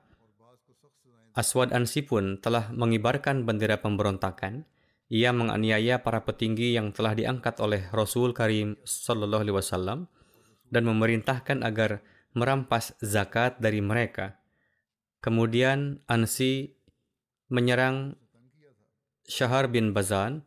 Aswad 1.35 1.75
Ansi 1.75 2.01
pun 2.01 2.39
telah 2.41 2.71
mengibarkan 2.71 3.45
bendera 3.45 3.77
pemberontakan. 3.77 4.65
Ia 5.09 5.33
menganiaya 5.33 6.01
para 6.01 6.21
petinggi 6.23 6.73
yang 6.73 6.93
telah 6.93 7.13
diangkat 7.13 7.59
oleh 7.59 7.89
Rasul 7.91 8.31
Karim 8.31 8.77
Sallallahu 8.85 9.41
Alaihi 9.41 9.57
Wasallam 9.57 9.99
dan 10.69 10.85
memerintahkan 10.85 11.65
agar 11.65 12.05
merampas 12.37 12.93
zakat 13.01 13.57
dari 13.57 13.81
mereka. 13.81 14.37
Kemudian 15.19 15.99
Ansi 16.05 16.77
menyerang 17.49 18.15
Syahar 19.25 19.69
bin 19.69 19.93
Bazan, 19.93 20.45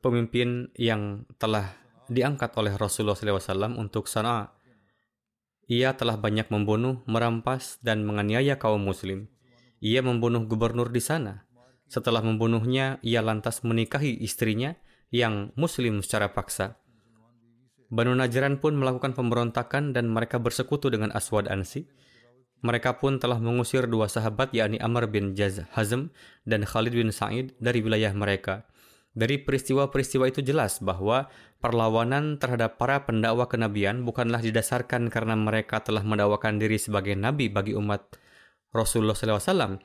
pemimpin 0.00 0.72
yang 0.76 1.28
telah 1.36 1.81
diangkat 2.10 2.50
oleh 2.58 2.74
Rasulullah 2.74 3.18
SAW 3.18 3.78
untuk 3.78 4.08
Sana'a. 4.10 4.50
Ia 5.70 5.94
telah 5.94 6.18
banyak 6.18 6.50
membunuh, 6.50 7.00
merampas, 7.06 7.78
dan 7.80 8.02
menganiaya 8.02 8.58
kaum 8.58 8.82
muslim. 8.82 9.30
Ia 9.78 10.02
membunuh 10.02 10.46
gubernur 10.46 10.90
di 10.90 11.02
sana. 11.02 11.46
Setelah 11.86 12.24
membunuhnya, 12.24 13.02
ia 13.04 13.20
lantas 13.20 13.62
menikahi 13.62 14.22
istrinya 14.24 14.74
yang 15.12 15.52
muslim 15.54 16.00
secara 16.00 16.32
paksa. 16.32 16.80
Banu 17.92 18.16
Najran 18.16 18.56
pun 18.56 18.72
melakukan 18.80 19.12
pemberontakan 19.12 19.92
dan 19.92 20.08
mereka 20.08 20.40
bersekutu 20.40 20.88
dengan 20.88 21.12
Aswad 21.12 21.52
Ansi. 21.52 21.84
Mereka 22.64 22.96
pun 22.96 23.20
telah 23.20 23.36
mengusir 23.36 23.84
dua 23.84 24.08
sahabat 24.08 24.56
yakni 24.56 24.80
Amr 24.80 25.12
bin 25.12 25.36
Jaz 25.36 25.60
Hazm 25.76 26.08
dan 26.48 26.64
Khalid 26.64 26.96
bin 26.96 27.12
Sa'id 27.12 27.52
dari 27.60 27.84
wilayah 27.84 28.16
mereka. 28.16 28.64
Dari 29.12 29.36
peristiwa-peristiwa 29.44 30.24
itu 30.24 30.40
jelas 30.40 30.80
bahwa 30.80 31.28
perlawanan 31.60 32.40
terhadap 32.40 32.80
para 32.80 33.04
pendakwa 33.04 33.44
kenabian 33.44 34.08
bukanlah 34.08 34.40
didasarkan 34.40 35.12
karena 35.12 35.36
mereka 35.36 35.84
telah 35.84 36.00
mendakwakan 36.00 36.56
diri 36.56 36.80
sebagai 36.80 37.12
nabi 37.12 37.52
bagi 37.52 37.76
umat 37.76 38.16
Rasulullah 38.72 39.12
SAW 39.12 39.76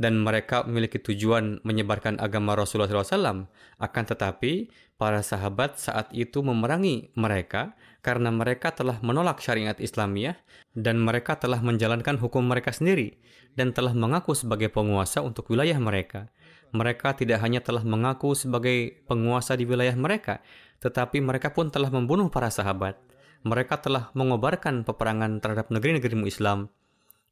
dan 0.00 0.18
mereka 0.18 0.64
memiliki 0.64 0.98
tujuan 0.98 1.60
menyebarkan 1.62 2.18
agama 2.18 2.56
Rasulullah 2.56 2.88
SAW. 2.88 3.46
Akan 3.78 4.04
tetapi, 4.06 4.72
para 4.98 5.20
sahabat 5.20 5.78
saat 5.78 6.10
itu 6.10 6.42
memerangi 6.42 7.12
mereka 7.18 7.78
karena 8.00 8.34
mereka 8.34 8.74
telah 8.74 8.98
menolak 9.02 9.38
syariat 9.38 9.78
Islamiyah 9.78 10.38
dan 10.74 10.98
mereka 10.98 11.38
telah 11.38 11.62
menjalankan 11.62 12.18
hukum 12.18 12.42
mereka 12.46 12.74
sendiri 12.74 13.22
dan 13.54 13.70
telah 13.70 13.92
mengaku 13.92 14.32
sebagai 14.32 14.72
penguasa 14.72 15.20
untuk 15.20 15.50
wilayah 15.52 15.76
mereka. 15.78 16.32
Mereka 16.72 17.20
tidak 17.20 17.44
hanya 17.44 17.60
telah 17.60 17.84
mengaku 17.84 18.32
sebagai 18.32 19.04
penguasa 19.04 19.52
di 19.52 19.68
wilayah 19.68 19.92
mereka, 19.92 20.40
tetapi 20.80 21.20
mereka 21.20 21.52
pun 21.52 21.68
telah 21.68 21.92
membunuh 21.92 22.32
para 22.32 22.48
sahabat. 22.48 22.96
Mereka 23.44 23.84
telah 23.84 24.08
mengobarkan 24.16 24.82
peperangan 24.88 25.44
terhadap 25.44 25.68
negeri-negeri 25.68 26.16
Islam. 26.24 26.72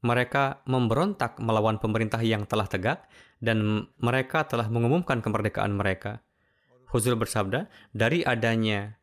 Mereka 0.04 0.64
memberontak 0.68 1.40
melawan 1.40 1.80
pemerintah 1.80 2.20
yang 2.20 2.44
telah 2.44 2.68
tegak 2.68 3.08
dan 3.40 3.88
mereka 4.00 4.44
telah 4.44 4.68
mengumumkan 4.68 5.24
kemerdekaan 5.24 5.72
mereka. 5.72 6.20
Huzul 6.92 7.16
bersabda, 7.16 7.70
dari 7.94 8.20
adanya 8.26 9.00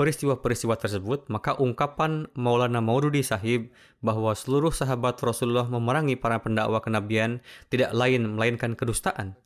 peristiwa-peristiwa 0.00 0.80
tersebut, 0.80 1.28
maka 1.28 1.58
ungkapan 1.58 2.30
Maulana 2.32 2.80
Maududi 2.80 3.20
sahib 3.20 3.68
bahwa 4.00 4.32
seluruh 4.32 4.72
sahabat 4.72 5.20
Rasulullah 5.20 5.68
memerangi 5.68 6.16
para 6.16 6.40
pendakwa 6.40 6.80
kenabian 6.80 7.44
tidak 7.68 7.92
lain 7.92 8.32
melainkan 8.32 8.72
kedustaan. 8.78 9.36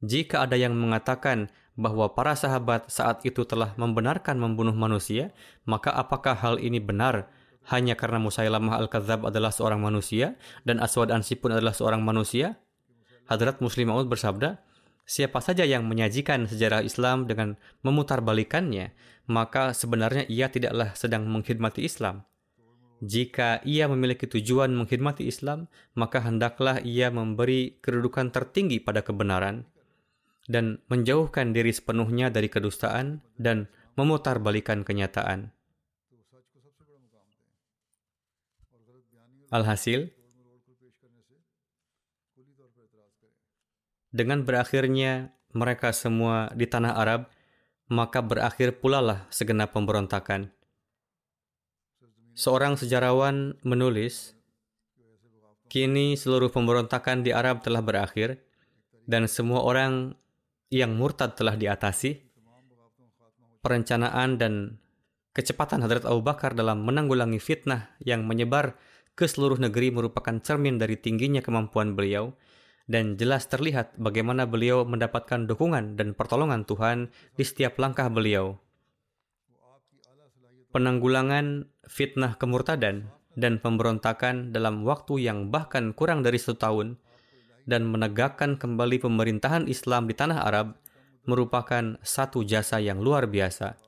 Jika 0.00 0.48
ada 0.48 0.56
yang 0.56 0.72
mengatakan 0.72 1.52
bahwa 1.76 2.12
para 2.16 2.32
sahabat 2.32 2.88
saat 2.88 3.20
itu 3.28 3.44
telah 3.44 3.76
membenarkan 3.76 4.40
membunuh 4.40 4.72
manusia, 4.72 5.32
maka 5.68 5.92
apakah 5.92 6.32
hal 6.36 6.56
ini 6.56 6.80
benar 6.80 7.28
hanya 7.68 7.92
karena 7.92 8.16
Musailamah 8.16 8.80
Al-Kadzab 8.80 9.28
adalah 9.28 9.52
seorang 9.52 9.80
manusia 9.80 10.40
dan 10.64 10.80
Aswad 10.80 11.12
Ansi 11.12 11.36
pun 11.36 11.52
adalah 11.52 11.76
seorang 11.76 12.00
manusia? 12.00 12.56
Hadrat 13.28 13.60
Muslim 13.60 13.92
Maud 13.92 14.08
bersabda, 14.08 14.64
Siapa 15.04 15.42
saja 15.42 15.66
yang 15.66 15.90
menyajikan 15.90 16.46
sejarah 16.46 16.86
Islam 16.86 17.26
dengan 17.26 17.58
memutarbalikannya, 17.82 18.94
maka 19.26 19.74
sebenarnya 19.74 20.22
ia 20.30 20.46
tidaklah 20.48 20.94
sedang 20.94 21.26
mengkhidmati 21.26 21.82
Islam. 21.82 22.24
Jika 23.00 23.64
ia 23.64 23.88
memiliki 23.88 24.28
tujuan 24.28 24.70
mengkhidmati 24.76 25.24
Islam, 25.24 25.66
maka 25.98 26.20
hendaklah 26.20 26.78
ia 26.84 27.08
memberi 27.08 27.80
kedudukan 27.82 28.30
tertinggi 28.30 28.78
pada 28.78 29.00
kebenaran 29.00 29.66
dan 30.48 30.80
menjauhkan 30.88 31.52
diri 31.52 31.74
sepenuhnya 31.74 32.32
dari 32.32 32.48
kedustaan 32.48 33.20
dan 33.36 33.68
memutarbalikan 33.98 34.86
kenyataan. 34.86 35.52
Alhasil, 39.50 40.14
Dengan 44.10 44.42
berakhirnya 44.42 45.30
mereka 45.54 45.94
semua 45.94 46.50
di 46.50 46.66
tanah 46.66 46.98
Arab, 46.98 47.30
maka 47.86 48.18
berakhir 48.18 48.82
pula 48.82 48.98
lah 48.98 49.30
segenap 49.30 49.70
pemberontakan. 49.70 50.50
Seorang 52.34 52.74
sejarawan 52.74 53.54
menulis, 53.62 54.34
Kini 55.70 56.18
seluruh 56.18 56.50
pemberontakan 56.50 57.22
di 57.22 57.30
Arab 57.30 57.62
telah 57.62 57.78
berakhir, 57.78 58.42
dan 59.06 59.30
semua 59.30 59.62
orang 59.62 60.18
yang 60.70 60.94
murtad 60.94 61.34
telah 61.34 61.58
diatasi. 61.58 62.30
Perencanaan 63.60 64.40
dan 64.40 64.80
kecepatan 65.36 65.84
Hadrat 65.84 66.08
Abu 66.08 66.24
Bakar 66.24 66.56
dalam 66.56 66.86
menanggulangi 66.86 67.36
fitnah 67.36 67.92
yang 68.00 68.24
menyebar 68.24 68.78
ke 69.12 69.28
seluruh 69.28 69.60
negeri 69.60 69.92
merupakan 69.92 70.40
cermin 70.40 70.80
dari 70.80 70.96
tingginya 70.96 71.44
kemampuan 71.44 71.92
beliau 71.92 72.32
dan 72.88 73.20
jelas 73.20 73.44
terlihat 73.46 73.94
bagaimana 74.00 74.48
beliau 74.48 74.88
mendapatkan 74.88 75.44
dukungan 75.44 76.00
dan 76.00 76.16
pertolongan 76.16 76.64
Tuhan 76.64 77.12
di 77.36 77.44
setiap 77.44 77.76
langkah 77.76 78.08
beliau. 78.08 78.56
Penanggulangan 80.70 81.68
fitnah 81.84 82.38
kemurtadan 82.38 83.10
dan 83.36 83.58
pemberontakan 83.58 84.54
dalam 84.54 84.86
waktu 84.86 85.20
yang 85.20 85.50
bahkan 85.52 85.92
kurang 85.92 86.22
dari 86.22 86.38
satu 86.38 86.56
tahun 86.56 86.88
dan 87.70 87.86
menegakkan 87.86 88.58
kembali 88.58 88.98
pemerintahan 88.98 89.70
Islam 89.70 90.10
di 90.10 90.18
tanah 90.18 90.42
Arab 90.42 90.74
merupakan 91.22 91.94
satu 92.02 92.42
jasa 92.42 92.82
yang 92.82 92.98
luar 92.98 93.30
biasa. 93.30 93.78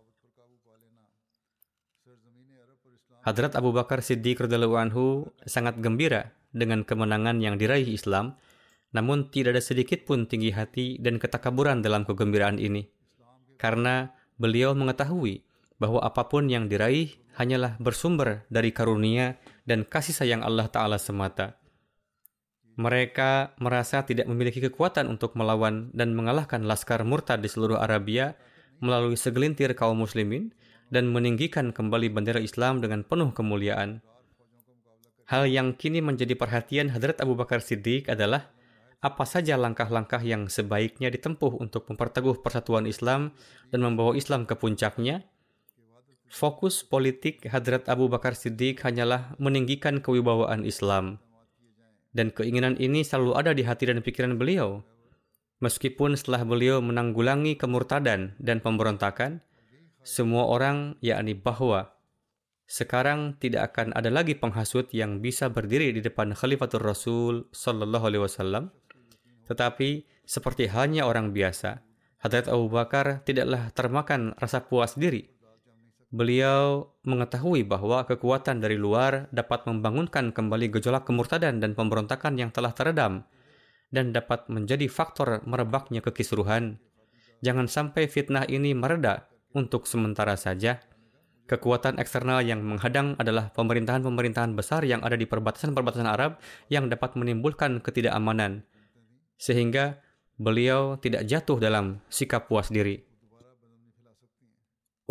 Hadrat 3.26 3.58
Abu 3.58 3.74
Bakar 3.74 3.98
Siddiq 3.98 4.38
radhiyallahu 4.38 4.78
anhu 4.78 5.26
sangat 5.42 5.82
gembira 5.82 6.30
dengan 6.54 6.86
kemenangan 6.86 7.42
yang 7.42 7.58
diraih 7.58 7.90
Islam 7.90 8.38
namun 8.92 9.32
tidak 9.32 9.56
ada 9.56 9.62
sedikit 9.64 10.04
pun 10.04 10.28
tinggi 10.28 10.52
hati 10.52 11.00
dan 11.00 11.16
ketakaburan 11.16 11.80
dalam 11.80 12.04
kegembiraan 12.04 12.60
ini. 12.60 12.86
Karena 13.56 14.12
beliau 14.36 14.76
mengetahui 14.76 15.40
bahwa 15.80 16.04
apa 16.04 16.28
pun 16.28 16.46
yang 16.46 16.68
diraih 16.68 17.16
hanyalah 17.40 17.80
bersumber 17.80 18.44
dari 18.52 18.70
karunia 18.70 19.40
dan 19.64 19.88
kasih 19.88 20.12
sayang 20.12 20.44
Allah 20.44 20.68
Ta'ala 20.68 21.00
semata. 21.00 21.61
Mereka 22.80 23.60
merasa 23.60 24.00
tidak 24.08 24.24
memiliki 24.24 24.64
kekuatan 24.64 25.04
untuk 25.12 25.36
melawan 25.36 25.92
dan 25.92 26.16
mengalahkan 26.16 26.64
laskar 26.64 27.04
murtad 27.04 27.44
di 27.44 27.48
seluruh 27.52 27.76
Arabia 27.76 28.32
melalui 28.80 29.14
segelintir 29.14 29.76
kaum 29.76 30.00
muslimin 30.00 30.56
dan 30.88 31.08
meninggikan 31.12 31.72
kembali 31.72 32.08
bendera 32.12 32.40
Islam 32.40 32.80
dengan 32.80 33.04
penuh 33.04 33.32
kemuliaan. 33.32 34.00
Hal 35.28 35.48
yang 35.48 35.72
kini 35.76 36.04
menjadi 36.04 36.36
perhatian 36.36 36.92
Hadrat 36.92 37.20
Abu 37.24 37.32
Bakar 37.32 37.64
Siddiq 37.64 38.08
adalah 38.08 38.52
apa 39.02 39.24
saja 39.24 39.56
langkah-langkah 39.56 40.20
yang 40.20 40.46
sebaiknya 40.46 41.08
ditempuh 41.08 41.58
untuk 41.58 41.88
memperteguh 41.88 42.44
persatuan 42.44 42.84
Islam 42.84 43.32
dan 43.72 43.80
membawa 43.80 44.12
Islam 44.14 44.44
ke 44.44 44.54
puncaknya? 44.54 45.24
Fokus 46.32 46.80
politik 46.80 47.44
Hadrat 47.48 47.88
Abu 47.92 48.08
Bakar 48.08 48.32
Siddiq 48.32 48.80
hanyalah 48.84 49.36
meninggikan 49.36 50.00
kewibawaan 50.00 50.64
Islam. 50.64 51.20
Dan 52.12 52.28
keinginan 52.30 52.76
ini 52.76 53.00
selalu 53.00 53.32
ada 53.34 53.56
di 53.56 53.64
hati 53.64 53.88
dan 53.88 54.04
pikiran 54.04 54.36
beliau. 54.36 54.84
Meskipun 55.64 56.14
setelah 56.14 56.44
beliau 56.44 56.84
menanggulangi 56.84 57.56
kemurtadan 57.56 58.36
dan 58.36 58.60
pemberontakan, 58.60 59.40
semua 60.04 60.46
orang 60.50 61.00
yakni 61.00 61.32
bahwa 61.32 61.96
sekarang 62.68 63.40
tidak 63.40 63.72
akan 63.72 63.96
ada 63.96 64.12
lagi 64.12 64.36
penghasut 64.36 64.90
yang 64.92 65.24
bisa 65.24 65.48
berdiri 65.48 65.94
di 65.94 66.00
depan 66.04 66.34
Khalifatul 66.34 66.82
Rasul 66.82 67.34
Sallallahu 67.54 68.04
Alaihi 68.10 68.22
Wasallam 68.26 68.64
tetapi 69.52 70.06
seperti 70.22 70.70
halnya 70.70 71.04
orang 71.04 71.34
biasa, 71.34 71.82
Hadrat 72.22 72.46
Abu 72.46 72.70
Bakar 72.70 73.26
tidaklah 73.26 73.68
termakan 73.74 74.32
rasa 74.38 74.62
puas 74.64 74.94
diri. 74.94 75.28
Beliau 76.12 76.92
mengetahui 77.08 77.64
bahwa 77.64 78.04
kekuatan 78.04 78.60
dari 78.60 78.76
luar 78.76 79.32
dapat 79.32 79.64
membangunkan 79.64 80.36
kembali 80.36 80.68
gejolak 80.68 81.08
kemurtadan 81.08 81.56
dan 81.56 81.72
pemberontakan 81.72 82.36
yang 82.36 82.52
telah 82.52 82.76
teredam 82.76 83.24
dan 83.88 84.12
dapat 84.12 84.44
menjadi 84.52 84.92
faktor 84.92 85.40
merebaknya 85.48 86.04
kekisruhan. 86.04 86.76
Jangan 87.40 87.64
sampai 87.64 88.12
fitnah 88.12 88.44
ini 88.44 88.76
mereda 88.76 89.24
untuk 89.56 89.88
sementara 89.88 90.36
saja. 90.36 90.84
Kekuatan 91.48 91.96
eksternal 91.96 92.44
yang 92.44 92.60
menghadang 92.60 93.16
adalah 93.16 93.48
pemerintahan-pemerintahan 93.56 94.52
besar 94.52 94.84
yang 94.84 95.00
ada 95.00 95.16
di 95.16 95.24
perbatasan-perbatasan 95.24 96.08
Arab 96.08 96.36
yang 96.68 96.92
dapat 96.92 97.16
menimbulkan 97.16 97.80
ketidakamanan. 97.80 98.68
Sehingga 99.40 99.96
beliau 100.36 101.00
tidak 101.00 101.24
jatuh 101.24 101.56
dalam 101.56 102.04
sikap 102.12 102.52
puas 102.52 102.68
diri. 102.68 103.11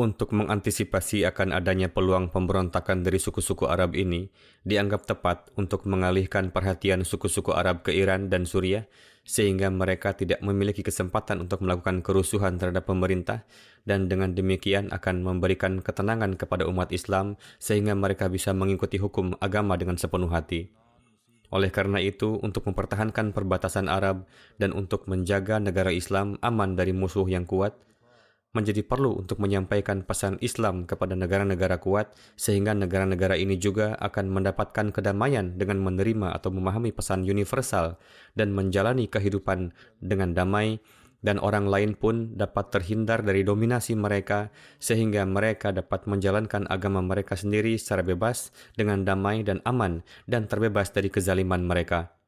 Untuk 0.02 0.34
mengantisipasi 0.34 1.30
akan 1.30 1.54
adanya 1.54 1.86
peluang 1.86 2.34
pemberontakan 2.34 3.06
dari 3.06 3.22
suku-suku 3.22 3.70
Arab 3.70 3.94
ini, 3.94 4.34
dianggap 4.66 5.06
tepat 5.06 5.54
untuk 5.62 5.86
mengalihkan 5.86 6.50
perhatian 6.50 7.06
suku-suku 7.06 7.54
Arab 7.54 7.86
ke 7.86 7.94
Iran 7.94 8.26
dan 8.26 8.50
Suriah, 8.50 8.90
sehingga 9.22 9.70
mereka 9.70 10.18
tidak 10.18 10.42
memiliki 10.42 10.82
kesempatan 10.82 11.46
untuk 11.46 11.62
melakukan 11.62 12.02
kerusuhan 12.02 12.58
terhadap 12.58 12.90
pemerintah, 12.90 13.46
dan 13.86 14.10
dengan 14.10 14.34
demikian 14.34 14.90
akan 14.90 15.22
memberikan 15.22 15.86
ketenangan 15.86 16.34
kepada 16.34 16.66
umat 16.66 16.90
Islam, 16.90 17.38
sehingga 17.62 17.94
mereka 17.94 18.26
bisa 18.26 18.58
mengikuti 18.58 18.98
hukum 18.98 19.38
agama 19.38 19.78
dengan 19.78 20.02
sepenuh 20.02 20.34
hati. 20.34 20.74
Oleh 21.54 21.70
karena 21.70 22.02
itu, 22.02 22.42
untuk 22.42 22.66
mempertahankan 22.66 23.38
perbatasan 23.38 23.86
Arab 23.86 24.26
dan 24.58 24.74
untuk 24.74 25.06
menjaga 25.06 25.62
negara 25.62 25.94
Islam 25.94 26.42
aman 26.42 26.74
dari 26.74 26.90
musuh 26.90 27.30
yang 27.30 27.46
kuat, 27.46 27.78
menjadi 28.52 28.84
perlu 28.84 29.24
untuk 29.24 29.40
menyampaikan 29.40 30.04
pesan 30.04 30.36
Islam 30.44 30.84
kepada 30.84 31.16
negara-negara 31.16 31.80
kuat, 31.80 32.12
sehingga 32.36 32.76
negara-negara 32.76 33.40
ini 33.40 33.56
juga 33.56 33.96
akan 34.00 34.28
mendapatkan 34.28 34.92
kedamaian 34.92 35.56
dengan 35.56 35.80
menerima 35.80 36.36
atau 36.36 36.52
memahami 36.52 36.92
pesan 36.92 37.24
universal 37.24 37.96
dan 38.36 38.52
menjalani 38.52 39.08
kehidupan 39.08 39.72
dengan 40.04 40.36
damai, 40.36 40.84
dan 41.22 41.38
orang 41.38 41.70
lain 41.70 41.94
pun 41.94 42.34
dapat 42.34 42.74
terhindar 42.74 43.22
dari 43.22 43.46
dominasi 43.46 43.94
mereka, 43.94 44.50
sehingga 44.82 45.24
mereka 45.24 45.70
dapat 45.70 46.10
menjalankan 46.10 46.66
agama 46.68 47.00
mereka 47.00 47.38
sendiri 47.38 47.78
secara 47.78 48.02
bebas, 48.02 48.50
dengan 48.74 49.06
damai 49.06 49.46
dan 49.46 49.62
aman, 49.64 50.02
dan 50.26 50.50
terbebas 50.50 50.90
dari 50.92 51.14
kezaliman 51.14 51.62
mereka. 51.64 52.21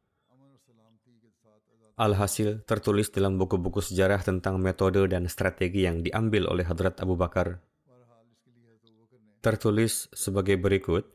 Alhasil, 1.94 2.66
tertulis 2.66 3.14
dalam 3.14 3.38
buku-buku 3.38 3.78
sejarah 3.78 4.26
tentang 4.26 4.58
metode 4.58 5.06
dan 5.06 5.30
strategi 5.30 5.86
yang 5.86 6.02
diambil 6.02 6.50
oleh 6.50 6.66
Hadrat 6.66 6.98
Abu 6.98 7.14
Bakar. 7.14 7.62
Tertulis 9.46 10.10
sebagai 10.10 10.58
berikut 10.58 11.06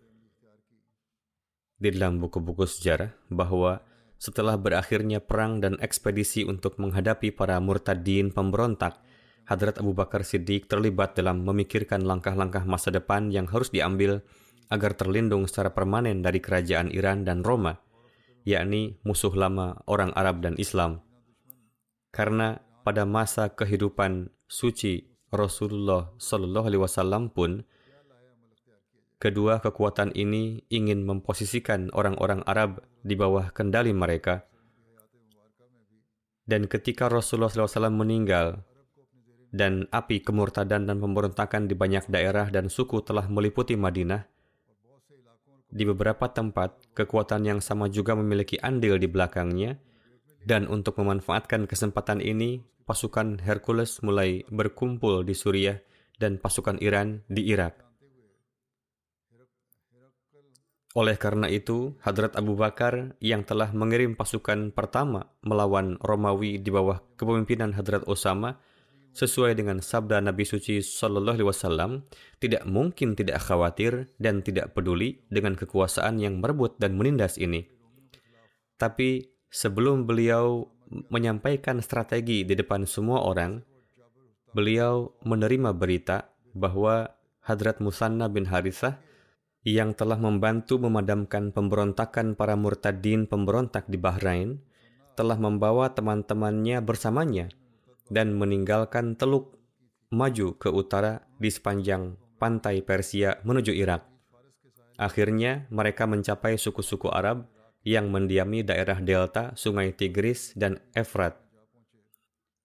di 1.82 1.90
dalam 1.90 2.22
buku-buku 2.22 2.62
sejarah 2.62 3.10
bahwa 3.26 3.82
setelah 4.22 4.54
berakhirnya 4.54 5.18
perang 5.18 5.58
dan 5.58 5.74
ekspedisi 5.82 6.46
untuk 6.46 6.78
menghadapi 6.78 7.34
para 7.34 7.58
murtadin 7.58 8.30
pemberontak, 8.30 9.02
Hadrat 9.50 9.82
Abu 9.82 9.98
Bakar 9.98 10.22
Siddiq 10.22 10.70
terlibat 10.70 11.18
dalam 11.18 11.42
memikirkan 11.42 12.06
langkah-langkah 12.06 12.62
masa 12.62 12.94
depan 12.94 13.34
yang 13.34 13.50
harus 13.50 13.74
diambil 13.74 14.22
agar 14.70 14.94
terlindung 14.94 15.42
secara 15.50 15.74
permanen 15.74 16.22
dari 16.22 16.38
kerajaan 16.38 16.94
Iran 16.94 17.26
dan 17.26 17.42
Roma 17.42 17.87
yakni 18.46 19.00
musuh 19.02 19.32
lama 19.32 19.80
orang 19.88 20.14
Arab 20.14 20.42
dan 20.44 20.54
Islam. 20.60 21.00
Karena 22.12 22.62
pada 22.82 23.04
masa 23.04 23.52
kehidupan 23.52 24.32
suci 24.48 25.08
Rasulullah 25.28 26.12
Shallallahu 26.16 26.66
Alaihi 26.66 26.82
Wasallam 26.82 27.28
pun 27.28 27.68
kedua 29.18 29.60
kekuatan 29.60 30.14
ini 30.14 30.64
ingin 30.70 31.04
memposisikan 31.04 31.90
orang-orang 31.92 32.40
Arab 32.46 32.86
di 33.02 33.18
bawah 33.18 33.50
kendali 33.50 33.90
mereka. 33.92 34.46
Dan 36.48 36.64
ketika 36.64 37.12
Rasulullah 37.12 37.52
SAW 37.52 37.92
meninggal 37.92 38.64
dan 39.52 39.84
api 39.92 40.24
kemurtadan 40.24 40.88
dan 40.88 40.96
pemberontakan 40.96 41.68
di 41.68 41.76
banyak 41.76 42.08
daerah 42.08 42.48
dan 42.48 42.72
suku 42.72 43.04
telah 43.04 43.28
meliputi 43.28 43.76
Madinah, 43.76 44.24
di 45.68 45.84
beberapa 45.84 46.32
tempat, 46.32 46.96
kekuatan 46.96 47.44
yang 47.44 47.60
sama 47.60 47.92
juga 47.92 48.16
memiliki 48.16 48.56
andil 48.60 48.96
di 48.96 49.08
belakangnya, 49.08 49.76
dan 50.48 50.64
untuk 50.64 50.96
memanfaatkan 50.96 51.68
kesempatan 51.68 52.24
ini, 52.24 52.64
pasukan 52.88 53.44
Hercules 53.44 54.00
mulai 54.00 54.48
berkumpul 54.48 55.20
di 55.28 55.36
Suriah 55.36 55.76
dan 56.16 56.40
pasukan 56.40 56.80
Iran 56.80 57.20
di 57.28 57.52
Irak. 57.52 57.84
Oleh 60.96 61.20
karena 61.20 61.46
itu, 61.52 61.94
Hadrat 62.00 62.34
Abu 62.34 62.56
Bakar 62.56 63.14
yang 63.20 63.44
telah 63.44 63.70
mengirim 63.76 64.16
pasukan 64.16 64.72
pertama 64.72 65.30
melawan 65.44 66.00
Romawi 66.00 66.58
di 66.58 66.72
bawah 66.72 67.04
kepemimpinan 67.14 67.76
Hadrat 67.76 68.08
Osama 68.08 68.58
sesuai 69.14 69.58
dengan 69.58 69.82
sabda 69.82 70.22
Nabi 70.22 70.46
suci 70.46 70.78
Shallallahu 70.78 71.36
Alaihi 71.40 71.48
Wasallam, 71.48 71.90
tidak 72.38 72.62
mungkin 72.68 73.18
tidak 73.18 73.42
khawatir 73.42 74.10
dan 74.20 74.40
tidak 74.44 74.72
peduli 74.76 75.22
dengan 75.32 75.58
kekuasaan 75.58 76.22
yang 76.22 76.38
merebut 76.38 76.78
dan 76.78 76.94
menindas 76.94 77.36
ini. 77.40 77.66
Tapi 78.78 79.26
sebelum 79.50 80.06
beliau 80.06 80.70
menyampaikan 81.10 81.82
strategi 81.82 82.46
di 82.46 82.54
depan 82.54 82.86
semua 82.86 83.26
orang, 83.26 83.60
beliau 84.54 85.12
menerima 85.26 85.74
berita 85.74 86.30
bahwa 86.54 87.10
Hadrat 87.44 87.82
Musanna 87.82 88.28
bin 88.30 88.48
Harithah 88.48 89.00
yang 89.66 89.92
telah 89.92 90.16
membantu 90.16 90.80
memadamkan 90.80 91.50
pemberontakan 91.52 92.38
para 92.38 92.54
murtadin 92.54 93.26
pemberontak 93.28 93.84
di 93.90 93.98
Bahrain 94.00 94.62
telah 95.18 95.34
membawa 95.34 95.90
teman-temannya 95.92 96.78
bersamanya 96.78 97.50
dan 98.08 98.36
meninggalkan 98.36 99.16
teluk 99.16 99.56
maju 100.08 100.56
ke 100.56 100.72
utara 100.72 101.24
di 101.36 101.52
sepanjang 101.52 102.16
pantai 102.40 102.80
Persia 102.80 103.40
menuju 103.44 103.72
Irak. 103.76 104.08
Akhirnya 104.98 105.68
mereka 105.70 106.08
mencapai 106.10 106.58
suku-suku 106.58 107.06
Arab 107.12 107.46
yang 107.86 108.10
mendiami 108.10 108.66
daerah 108.66 108.98
delta 108.98 109.54
Sungai 109.54 109.94
Tigris 109.94 110.52
dan 110.58 110.82
Efrat. 110.92 111.38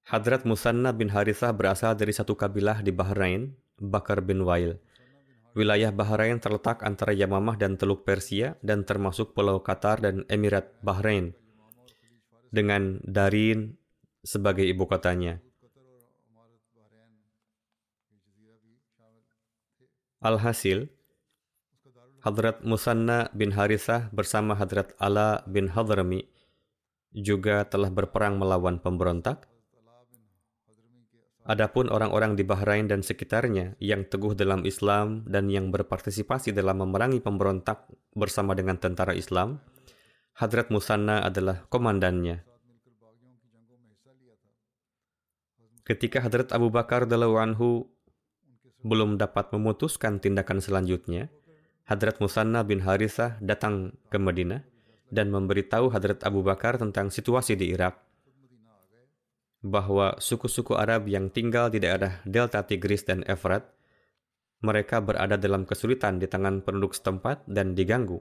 Hadrat 0.03 0.43
Musanna 0.43 0.91
bin 0.91 1.13
Harithah 1.13 1.55
berasal 1.55 1.95
dari 1.95 2.11
satu 2.11 2.35
kabilah 2.35 2.83
di 2.83 2.91
Bahrain, 2.91 3.55
Bakar 3.79 4.19
bin 4.25 4.43
Wail. 4.43 4.81
Wilayah 5.53 5.93
Bahrain 5.93 6.41
terletak 6.41 6.81
antara 6.81 7.13
Yamamah 7.13 7.55
dan 7.55 7.77
Teluk 7.77 8.03
Persia 8.03 8.57
dan 8.65 8.83
termasuk 8.83 9.37
Pulau 9.37 9.61
Qatar 9.61 10.01
dan 10.01 10.25
Emirat 10.25 10.73
Bahrain. 10.81 11.37
Dengan 12.49 12.97
Darin 13.05 13.77
sebagai 14.23 14.63
ibu 14.63 14.87
kotanya. 14.87 15.43
Alhasil, 20.23 20.87
Hadrat 22.23 22.63
Musanna 22.63 23.27
bin 23.35 23.51
Harithah 23.51 24.07
bersama 24.15 24.55
Hadrat 24.55 24.95
Ala 24.95 25.43
bin 25.43 25.67
Hadrami 25.67 26.23
juga 27.11 27.67
telah 27.67 27.91
berperang 27.91 28.39
melawan 28.39 28.79
pemberontak. 28.79 29.51
Adapun 31.43 31.91
orang-orang 31.91 32.39
di 32.39 32.47
Bahrain 32.47 32.87
dan 32.87 33.03
sekitarnya 33.03 33.75
yang 33.83 34.07
teguh 34.07 34.31
dalam 34.31 34.63
Islam 34.63 35.27
dan 35.27 35.51
yang 35.51 35.75
berpartisipasi 35.75 36.55
dalam 36.55 36.79
memerangi 36.79 37.19
pemberontak 37.19 37.91
bersama 38.15 38.55
dengan 38.55 38.79
tentara 38.79 39.11
Islam, 39.11 39.59
Hadrat 40.39 40.71
Musanna 40.71 41.19
adalah 41.19 41.67
komandannya. 41.67 42.52
Ketika 45.83 46.23
Hadrat 46.23 46.55
Abu 46.55 46.71
Bakar 46.71 47.03
anhu 47.11 47.91
belum 48.83 49.19
dapat 49.19 49.51
memutuskan 49.51 50.23
tindakan 50.23 50.63
selanjutnya, 50.63 51.27
Hadrat 51.83 52.23
Musanna 52.23 52.63
bin 52.63 52.79
Harithah 52.79 53.35
datang 53.43 53.91
ke 54.07 54.15
Madinah 54.15 54.63
dan 55.11 55.27
memberitahu 55.27 55.91
Hadrat 55.91 56.23
Abu 56.23 56.39
Bakar 56.39 56.79
tentang 56.79 57.11
situasi 57.11 57.59
di 57.59 57.75
Irak 57.75 57.99
bahwa 59.63 60.19
suku-suku 60.19 60.75
Arab 60.75 61.07
yang 61.07 61.31
tinggal 61.31 61.71
di 61.71 61.79
daerah 61.79 62.19
Delta 62.27 62.63
Tigris 62.67 63.07
dan 63.07 63.23
Efrat 63.23 63.63
mereka 64.63 64.99
berada 64.99 65.39
dalam 65.39 65.63
kesulitan 65.63 66.19
di 66.19 66.27
tangan 66.27 66.63
penduduk 66.63 66.95
setempat 66.95 67.47
dan 67.47 67.75
diganggu. 67.75 68.19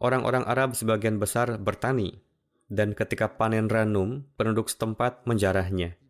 Orang-orang 0.00 0.44
Arab 0.44 0.76
sebagian 0.76 1.16
besar 1.20 1.60
bertani 1.60 2.20
dan 2.72 2.96
ketika 2.96 3.36
panen 3.36 3.68
ranum, 3.68 4.24
penduduk 4.40 4.72
setempat 4.72 5.28
menjarahnya. 5.28 6.00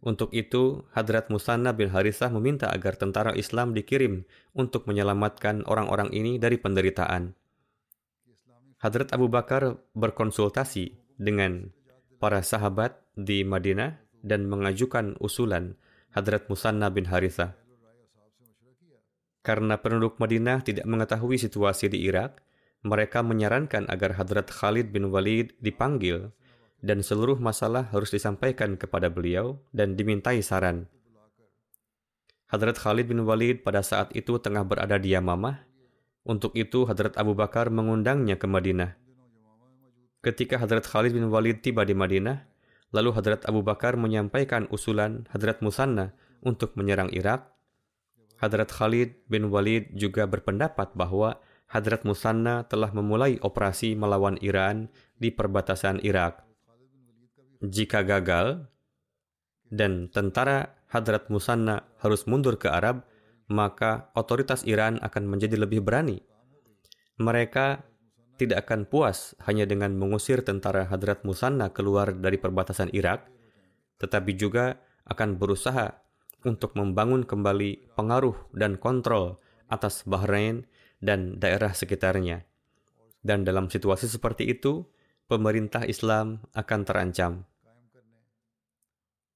Untuk 0.00 0.32
itu, 0.32 0.88
Hadrat 0.96 1.28
Musanna 1.28 1.76
bin 1.76 1.92
Harithah 1.92 2.32
meminta 2.32 2.72
agar 2.72 2.96
tentara 2.96 3.36
Islam 3.36 3.76
dikirim 3.76 4.24
untuk 4.56 4.88
menyelamatkan 4.88 5.60
orang-orang 5.68 6.08
ini 6.16 6.40
dari 6.40 6.56
penderitaan. 6.56 7.36
Hadrat 8.80 9.12
Abu 9.12 9.28
Bakar 9.28 9.76
berkonsultasi 9.92 10.96
dengan 11.20 11.68
para 12.16 12.40
sahabat 12.40 12.96
di 13.12 13.44
Madinah 13.44 14.00
dan 14.24 14.48
mengajukan 14.48 15.20
usulan 15.20 15.76
Hadrat 16.16 16.48
Musanna 16.48 16.88
bin 16.88 17.04
Harithah. 17.04 17.60
Karena 19.44 19.76
penduduk 19.76 20.16
Madinah 20.16 20.64
tidak 20.64 20.88
mengetahui 20.88 21.36
situasi 21.36 21.92
di 21.92 22.08
Irak, 22.08 22.40
mereka 22.80 23.20
menyarankan 23.20 23.88
agar 23.92 24.16
Hadrat 24.16 24.48
Khalid 24.48 24.92
bin 24.92 25.12
Walid 25.12 25.52
dipanggil 25.60 26.32
dan 26.80 27.04
seluruh 27.04 27.36
masalah 27.36 27.92
harus 27.92 28.08
disampaikan 28.08 28.80
kepada 28.80 29.12
beliau 29.12 29.60
dan 29.76 29.96
dimintai 29.96 30.40
saran. 30.40 30.88
Hadrat 32.48 32.80
Khalid 32.80 33.06
bin 33.06 33.22
Walid 33.28 33.62
pada 33.62 33.84
saat 33.84 34.10
itu 34.16 34.40
tengah 34.40 34.64
berada 34.64 34.96
di 34.96 35.12
Yamamah. 35.14 35.68
Untuk 36.20 36.52
itu 36.52 36.84
Hadrat 36.84 37.16
Abu 37.16 37.32
Bakar 37.32 37.72
mengundangnya 37.72 38.36
ke 38.36 38.44
Madinah. 38.44 38.92
Ketika 40.20 40.60
Hadrat 40.60 40.84
Khalid 40.84 41.16
bin 41.16 41.32
Walid 41.32 41.64
tiba 41.64 41.80
di 41.88 41.96
Madinah, 41.96 42.44
lalu 42.92 43.16
Hadrat 43.16 43.48
Abu 43.48 43.64
Bakar 43.64 43.96
menyampaikan 43.96 44.68
usulan 44.68 45.24
Hadrat 45.32 45.64
Musanna 45.64 46.12
untuk 46.44 46.76
menyerang 46.76 47.08
Irak 47.16 47.50
Hadrat 48.40 48.72
Khalid 48.72 49.28
bin 49.28 49.52
Walid 49.52 49.92
juga 49.92 50.24
berpendapat 50.24 50.96
bahwa 50.96 51.36
Hadrat 51.70 52.02
Musanna 52.02 52.66
telah 52.66 52.90
memulai 52.90 53.38
operasi 53.38 53.94
melawan 53.94 54.34
Iran 54.42 54.90
di 55.22 55.30
perbatasan 55.30 56.02
Irak. 56.02 56.42
Jika 57.62 58.02
gagal 58.02 58.66
dan 59.70 60.10
tentara 60.10 60.74
Hadrat 60.90 61.30
Musanna 61.30 61.86
harus 62.02 62.26
mundur 62.26 62.58
ke 62.58 62.66
Arab, 62.66 63.06
maka 63.46 64.10
otoritas 64.18 64.66
Iran 64.66 64.98
akan 64.98 65.30
menjadi 65.30 65.54
lebih 65.62 65.86
berani. 65.86 66.18
Mereka 67.22 67.86
tidak 68.34 68.66
akan 68.66 68.90
puas 68.90 69.38
hanya 69.46 69.62
dengan 69.62 69.94
mengusir 69.94 70.42
tentara 70.42 70.90
Hadrat 70.90 71.22
Musanna 71.22 71.70
keluar 71.70 72.10
dari 72.18 72.34
perbatasan 72.34 72.90
Irak, 72.90 73.30
tetapi 74.02 74.34
juga 74.34 74.82
akan 75.06 75.38
berusaha 75.38 76.02
untuk 76.42 76.74
membangun 76.74 77.22
kembali 77.22 77.94
pengaruh 77.94 78.50
dan 78.58 78.74
kontrol 78.74 79.38
atas 79.70 80.02
Bahrain 80.02 80.66
dan 81.00 81.40
daerah 81.40 81.72
sekitarnya. 81.72 82.44
Dan 83.20 83.44
dalam 83.44 83.68
situasi 83.68 84.08
seperti 84.08 84.48
itu, 84.48 84.84
pemerintah 85.28 85.84
Islam 85.84 86.44
akan 86.56 86.80
terancam. 86.84 87.32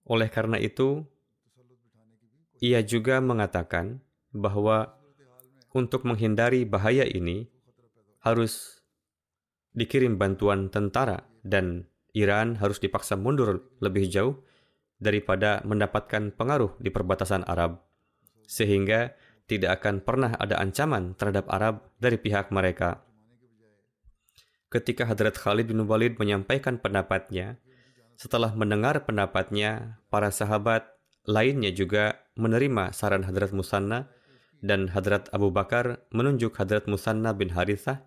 Oleh 0.04 0.28
karena 0.28 0.60
itu, 0.60 1.04
ia 2.60 2.84
juga 2.84 3.20
mengatakan 3.20 4.00
bahwa 4.32 4.96
untuk 5.74 6.06
menghindari 6.06 6.68
bahaya 6.68 7.04
ini 7.04 7.48
harus 8.24 8.80
dikirim 9.74 10.16
bantuan 10.16 10.70
tentara 10.70 11.26
dan 11.42 11.84
Iran 12.14 12.56
harus 12.62 12.78
dipaksa 12.78 13.18
mundur 13.18 13.74
lebih 13.82 14.06
jauh 14.06 14.38
daripada 15.02 15.60
mendapatkan 15.66 16.30
pengaruh 16.32 16.78
di 16.78 16.88
perbatasan 16.94 17.42
Arab, 17.44 17.82
sehingga 18.46 19.12
tidak 19.45 19.82
akan 19.82 20.01
pernah 20.01 20.32
ada 20.36 20.57
ancaman 20.57 21.12
terhadap 21.16 21.49
Arab 21.53 21.84
dari 22.01 22.16
pihak 22.16 22.49
mereka. 22.49 23.05
Ketika 24.72 25.07
Hadrat 25.07 25.38
Khalid 25.38 25.70
bin 25.70 25.86
Walid 25.86 26.18
menyampaikan 26.18 26.80
pendapatnya, 26.82 27.62
setelah 28.18 28.51
mendengar 28.57 29.07
pendapatnya, 29.07 30.03
para 30.11 30.34
sahabat 30.34 30.88
lainnya 31.28 31.70
juga 31.70 32.24
menerima 32.34 32.90
saran 32.90 33.22
Hadrat 33.22 33.55
Musanna 33.55 34.11
dan 34.64 34.90
Hadrat 34.90 35.28
Abu 35.30 35.53
Bakar 35.53 36.03
menunjuk 36.11 36.57
Hadrat 36.57 36.88
Musanna 36.88 37.36
bin 37.36 37.53
Harithah 37.53 38.03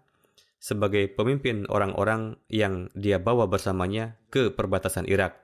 sebagai 0.57 1.05
pemimpin 1.13 1.69
orang-orang 1.69 2.41
yang 2.49 2.89
dia 2.97 3.21
bawa 3.21 3.45
bersamanya 3.45 4.17
ke 4.33 4.49
perbatasan 4.49 5.05
Irak 5.05 5.38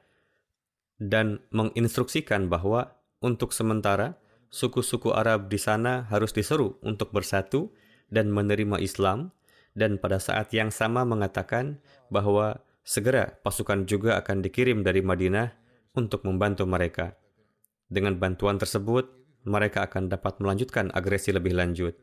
dan 0.97 1.45
menginstruksikan 1.53 2.49
bahwa 2.49 2.97
untuk 3.21 3.53
sementara 3.53 4.17
suku-suku 4.53 5.09
Arab 5.09 5.49
di 5.49 5.57
sana 5.57 6.05
harus 6.13 6.29
diseru 6.29 6.77
untuk 6.85 7.09
bersatu 7.09 7.73
dan 8.13 8.29
menerima 8.29 8.77
Islam 8.77 9.33
dan 9.73 9.97
pada 9.97 10.21
saat 10.21 10.53
yang 10.53 10.69
sama 10.69 11.01
mengatakan 11.01 11.81
bahwa 12.13 12.61
segera 12.85 13.33
pasukan 13.41 13.89
juga 13.89 14.21
akan 14.21 14.45
dikirim 14.45 14.85
dari 14.85 15.01
Madinah 15.01 15.49
untuk 15.97 16.21
membantu 16.29 16.69
mereka. 16.69 17.17
Dengan 17.89 18.21
bantuan 18.21 18.61
tersebut, 18.61 19.09
mereka 19.49 19.89
akan 19.89 20.13
dapat 20.13 20.37
melanjutkan 20.37 20.93
agresi 20.93 21.33
lebih 21.33 21.57
lanjut. 21.57 21.97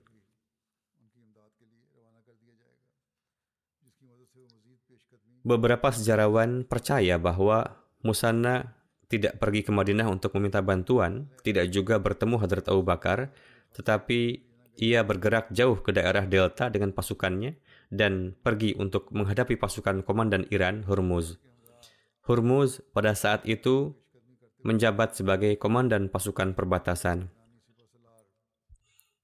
Beberapa 5.41 5.89
sejarawan 5.89 6.67
percaya 6.67 7.17
bahwa 7.17 7.81
Musanna 8.05 8.80
tidak 9.11 9.43
pergi 9.43 9.67
ke 9.67 9.75
Madinah 9.75 10.07
untuk 10.07 10.39
meminta 10.39 10.63
bantuan, 10.63 11.27
tidak 11.43 11.67
juga 11.75 11.99
bertemu 11.99 12.39
Hadrat 12.39 12.71
Abu 12.71 12.87
Bakar, 12.87 13.35
tetapi 13.75 14.47
ia 14.79 15.03
bergerak 15.03 15.51
jauh 15.51 15.75
ke 15.83 15.91
daerah 15.91 16.25
Delta 16.31 16.71
dengan 16.71 16.95
pasukannya 16.95 17.59
dan 17.91 18.39
pergi 18.39 18.79
untuk 18.79 19.11
menghadapi 19.11 19.59
pasukan 19.59 20.07
komandan 20.07 20.47
Iran, 20.55 20.87
Hormuz. 20.87 21.43
Hormuz 22.23 22.79
pada 22.95 23.19
saat 23.19 23.43
itu 23.51 23.99
menjabat 24.63 25.19
sebagai 25.19 25.59
komandan 25.59 26.07
pasukan 26.07 26.55
perbatasan. 26.55 27.35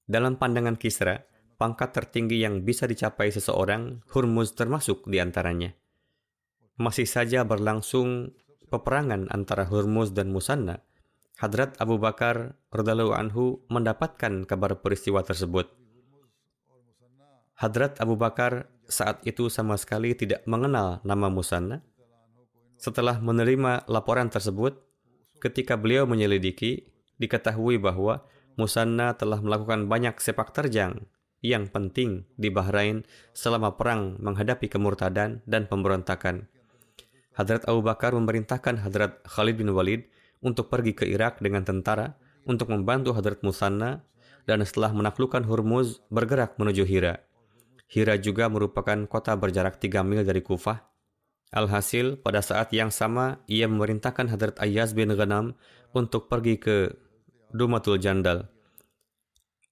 Dalam 0.03 0.35
pandangan 0.35 0.75
Kisra, 0.75 1.23
pangkat 1.55 1.95
tertinggi 1.95 2.43
yang 2.43 2.67
bisa 2.67 2.83
dicapai 2.91 3.31
seseorang, 3.31 4.03
Hormuz 4.11 4.51
termasuk 4.51 5.07
di 5.07 5.23
antaranya. 5.23 5.71
Masih 6.75 7.07
saja 7.07 7.47
berlangsung 7.47 8.35
peperangan 8.67 9.31
antara 9.31 9.67
Hormuz 9.67 10.11
dan 10.11 10.29
Musanna, 10.31 10.83
Hadrat 11.37 11.77
Abu 11.77 12.01
Bakar 12.01 12.57
radhiallahu 12.73 13.13
anhu 13.13 13.61
mendapatkan 13.69 14.49
kabar 14.49 14.81
peristiwa 14.81 15.21
tersebut. 15.21 15.69
Hadrat 17.57 18.01
Abu 18.01 18.17
Bakar 18.17 18.65
saat 18.89 19.21
itu 19.21 19.45
sama 19.53 19.77
sekali 19.77 20.17
tidak 20.17 20.41
mengenal 20.49 20.97
nama 21.05 21.29
Musanna. 21.29 21.85
Setelah 22.81 23.21
menerima 23.21 23.85
laporan 23.85 24.33
tersebut, 24.33 24.81
ketika 25.37 25.77
beliau 25.77 26.09
menyelidiki, 26.09 26.89
diketahui 27.21 27.77
bahwa 27.77 28.25
Musanna 28.57 29.13
telah 29.13 29.37
melakukan 29.37 29.85
banyak 29.85 30.17
sepak 30.17 30.49
terjang 30.53 31.05
yang 31.45 31.69
penting 31.69 32.25
di 32.33 32.49
Bahrain 32.49 33.05
selama 33.37 33.77
perang 33.77 34.17
menghadapi 34.17 34.65
kemurtadan 34.65 35.45
dan 35.45 35.69
pemberontakan. 35.69 36.49
Hadrat 37.37 37.69
Abu 37.69 37.85
Bakar 37.85 38.17
memerintahkan 38.17 38.81
Hadrat 38.81 39.21
Khalid 39.29 39.61
bin 39.61 39.69
Walid 39.69 40.09
untuk 40.41 40.73
pergi 40.73 40.97
ke 40.97 41.05
Irak 41.05 41.37
dengan 41.37 41.61
tentara 41.61 42.17
untuk 42.49 42.73
membantu 42.73 43.13
Hadrat 43.13 43.45
Musanna 43.45 44.01
dan 44.49 44.65
setelah 44.65 44.89
menaklukkan 44.89 45.45
Hormuz 45.45 46.01
bergerak 46.09 46.57
menuju 46.57 46.81
Hira. 46.89 47.21
Hira 47.93 48.17
juga 48.17 48.49
merupakan 48.49 48.97
kota 49.05 49.37
berjarak 49.37 49.77
3 49.77 50.01
mil 50.01 50.25
dari 50.25 50.41
Kufah. 50.41 50.81
Alhasil, 51.53 52.19
pada 52.19 52.41
saat 52.41 52.73
yang 52.73 52.89
sama, 52.89 53.39
ia 53.45 53.69
memerintahkan 53.69 54.33
Hadrat 54.33 54.57
Ayyaz 54.57 54.97
bin 54.97 55.13
Ghanam 55.13 55.53
untuk 55.93 56.27
pergi 56.27 56.57
ke 56.57 56.91
Dumatul 57.53 58.01
Jandal. 58.01 58.49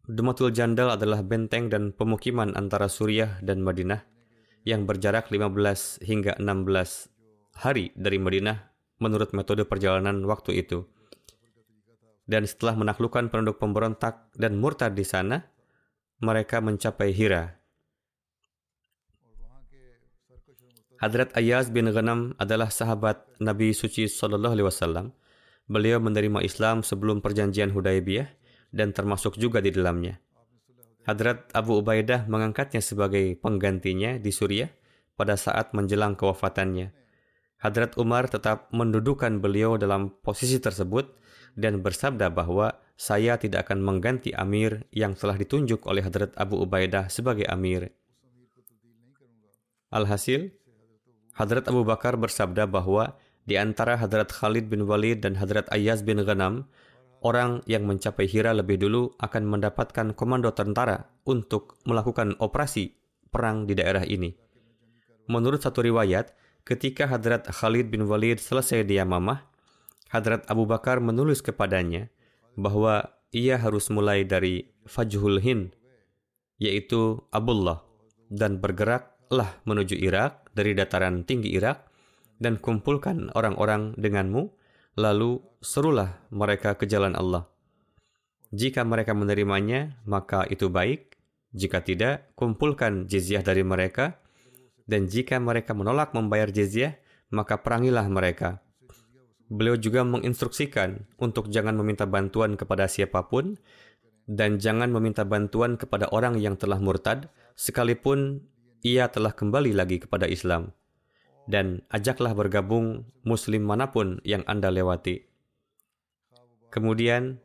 Dumatul 0.05 0.53
Jandal 0.53 0.93
adalah 0.93 1.25
benteng 1.25 1.67
dan 1.67 1.91
pemukiman 1.91 2.53
antara 2.53 2.87
Suriah 2.87 3.41
dan 3.41 3.65
Madinah 3.65 4.05
yang 4.63 4.85
berjarak 4.85 5.33
15 5.33 6.05
hingga 6.05 6.37
16 6.37 7.14
hari 7.55 7.95
dari 7.95 8.19
Madinah 8.19 8.59
menurut 8.99 9.31
metode 9.31 9.63
perjalanan 9.63 10.23
waktu 10.27 10.59
itu. 10.59 10.87
Dan 12.25 12.43
setelah 12.49 12.75
menaklukkan 12.75 13.29
penduduk 13.29 13.61
pemberontak 13.61 14.33
dan 14.33 14.57
murtad 14.57 14.97
di 14.97 15.05
sana, 15.05 15.45
mereka 16.19 16.57
mencapai 16.59 17.13
Hira. 17.13 17.61
Hadrat 20.95 21.35
Ayaz 21.35 21.69
bin 21.69 21.91
Ghanam 21.91 22.33
adalah 22.39 22.71
sahabat 22.71 23.27
Nabi 23.37 23.75
suci 23.75 24.07
Sallallahu 24.07 24.55
Alaihi 24.55 24.67
Wasallam. 24.67 25.11
Beliau 25.67 25.99
menerima 25.99 26.39
Islam 26.41 26.81
sebelum 26.81 27.19
perjanjian 27.19 27.75
Hudaybiyah 27.75 28.31
dan 28.71 28.95
termasuk 28.95 29.35
juga 29.35 29.59
di 29.59 29.75
dalamnya. 29.75 30.17
Hadrat 31.05 31.51
Abu 31.53 31.77
Ubaidah 31.77 32.25
mengangkatnya 32.25 32.81
sebagai 32.81 33.37
penggantinya 33.37 34.17
di 34.17 34.33
Suriah 34.33 34.71
pada 35.13 35.37
saat 35.37 35.75
menjelang 35.77 36.17
kewafatannya. 36.17 37.04
Hadrat 37.59 37.95
Umar 37.95 38.27
tetap 38.27 38.67
mendudukan 38.75 39.39
beliau 39.39 39.79
dalam 39.79 40.11
posisi 40.21 40.59
tersebut 40.59 41.07
dan 41.55 41.79
bersabda 41.79 42.29
bahwa 42.29 42.75
saya 42.95 43.39
tidak 43.39 43.67
akan 43.67 43.83
mengganti 43.83 44.35
amir 44.35 44.87
yang 44.91 45.15
telah 45.15 45.39
ditunjuk 45.39 45.83
oleh 45.87 46.03
Hadrat 46.03 46.35
Abu 46.35 46.59
Ubaidah 46.59 47.07
sebagai 47.07 47.47
amir. 47.47 47.95
Alhasil, 49.91 50.51
Hadrat 51.35 51.67
Abu 51.71 51.87
Bakar 51.87 52.19
bersabda 52.19 52.67
bahwa 52.67 53.15
di 53.47 53.55
antara 53.55 53.95
Hadrat 53.95 54.31
Khalid 54.31 54.67
bin 54.67 54.83
Walid 54.87 55.23
dan 55.23 55.39
Hadrat 55.39 55.67
Ayaz 55.71 56.03
bin 56.03 56.19
Ghanam, 56.23 56.67
orang 57.23 57.63
yang 57.67 57.87
mencapai 57.87 58.27
Hira 58.27 58.51
lebih 58.51 58.79
dulu 58.79 59.15
akan 59.19 59.43
mendapatkan 59.47 60.11
komando 60.15 60.51
tentara 60.51 61.07
untuk 61.23 61.79
melakukan 61.87 62.35
operasi 62.39 62.95
perang 63.31 63.67
di 63.67 63.75
daerah 63.75 64.03
ini. 64.07 64.31
Menurut 65.27 65.63
satu 65.63 65.83
riwayat, 65.83 66.31
ketika 66.65 67.05
Hadrat 67.05 67.45
Khalid 67.45 67.93
bin 67.93 68.09
Walid 68.09 68.41
selesai 68.41 68.83
di 68.83 68.97
Yamamah, 68.97 69.45
Hadrat 70.09 70.49
Abu 70.49 70.65
Bakar 70.65 70.97
menulis 70.97 71.45
kepadanya 71.45 72.09
bahwa 72.57 73.05
ia 73.29 73.61
harus 73.61 73.93
mulai 73.93 74.25
dari 74.25 74.65
Fajhul 74.89 75.37
Hind, 75.39 75.77
yaitu 76.57 77.21
Abullah, 77.29 77.85
dan 78.33 78.57
bergeraklah 78.57 79.61
menuju 79.69 79.93
Irak 79.93 80.49
dari 80.57 80.73
dataran 80.73 81.21
tinggi 81.21 81.53
Irak, 81.53 81.85
dan 82.41 82.57
kumpulkan 82.57 83.29
orang-orang 83.37 83.93
denganmu, 83.95 84.49
lalu 84.97 85.39
serulah 85.61 86.25
mereka 86.33 86.75
ke 86.75 86.89
jalan 86.89 87.13
Allah. 87.13 87.45
Jika 88.55 88.87
mereka 88.87 89.11
menerimanya, 89.11 89.99
maka 90.07 90.47
itu 90.47 90.71
baik. 90.71 91.19
Jika 91.55 91.83
tidak, 91.83 92.35
kumpulkan 92.39 93.07
jizyah 93.07 93.43
dari 93.43 93.63
mereka, 93.63 94.19
dan 94.85 95.09
jika 95.09 95.41
mereka 95.41 95.73
menolak 95.73 96.13
membayar 96.13 96.49
jizyah, 96.49 96.97
maka 97.33 97.61
perangilah 97.61 98.05
mereka. 98.09 98.61
Beliau 99.45 99.77
juga 99.77 100.01
menginstruksikan 100.01 101.05
untuk 101.21 101.53
jangan 101.53 101.77
meminta 101.77 102.09
bantuan 102.09 102.57
kepada 102.57 102.89
siapa 102.89 103.29
pun, 103.29 103.57
dan 104.25 104.57
jangan 104.57 104.89
meminta 104.89 105.21
bantuan 105.21 105.77
kepada 105.77 106.09
orang 106.09 106.41
yang 106.41 106.57
telah 106.57 106.81
murtad, 106.81 107.29
sekalipun 107.53 108.41
ia 108.81 109.09
telah 109.09 109.33
kembali 109.33 109.73
lagi 109.73 110.01
kepada 110.01 110.25
Islam. 110.25 110.73
Dan 111.45 111.85
ajaklah 111.93 112.33
bergabung 112.33 113.05
muslim 113.21 113.69
mana 113.69 113.93
pun 113.93 114.17
yang 114.25 114.41
Anda 114.49 114.73
lewati. 114.73 115.29
Kemudian, 116.73 117.37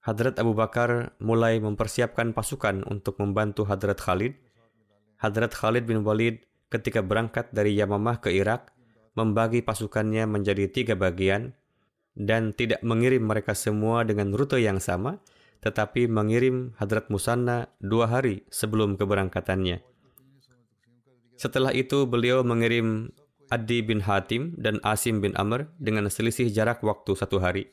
Hadrat 0.00 0.40
Abu 0.40 0.56
Bakar 0.56 1.12
mulai 1.20 1.60
mempersiapkan 1.60 2.32
pasukan 2.32 2.86
untuk 2.88 3.20
membantu 3.20 3.68
Hadrat 3.68 4.00
Khalid. 4.00 4.38
Hadrat 5.20 5.52
Khalid 5.52 5.84
bin 5.84 6.00
Walid 6.00 6.48
ketika 6.72 7.04
berangkat 7.04 7.52
dari 7.52 7.76
Yamamah 7.76 8.24
ke 8.24 8.32
Irak, 8.32 8.72
membagi 9.12 9.60
pasukannya 9.60 10.24
menjadi 10.24 10.72
tiga 10.72 10.96
bagian, 10.96 11.52
dan 12.16 12.56
tidak 12.56 12.80
mengirim 12.80 13.28
mereka 13.28 13.52
semua 13.52 14.02
dengan 14.08 14.32
rute 14.32 14.56
yang 14.56 14.80
sama, 14.80 15.20
tetapi 15.60 16.08
mengirim 16.08 16.72
Hadrat 16.80 17.12
Musanna 17.12 17.68
dua 17.84 18.08
hari 18.08 18.48
sebelum 18.48 18.96
keberangkatannya. 18.96 19.84
Setelah 21.36 21.72
itu 21.76 22.08
beliau 22.08 22.40
mengirim 22.40 23.12
Adi 23.52 23.84
bin 23.84 24.00
Hatim 24.04 24.56
dan 24.56 24.80
Asim 24.86 25.20
bin 25.20 25.36
Amr 25.36 25.68
dengan 25.76 26.08
selisih 26.08 26.48
jarak 26.48 26.80
waktu 26.80 27.12
satu 27.12 27.44
hari. 27.44 27.68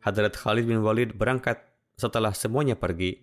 Hadrat 0.00 0.32
Khalid 0.32 0.64
bin 0.64 0.80
Walid 0.80 1.12
berangkat 1.12 1.60
setelah 2.00 2.32
semuanya 2.32 2.72
pergi. 2.72 3.20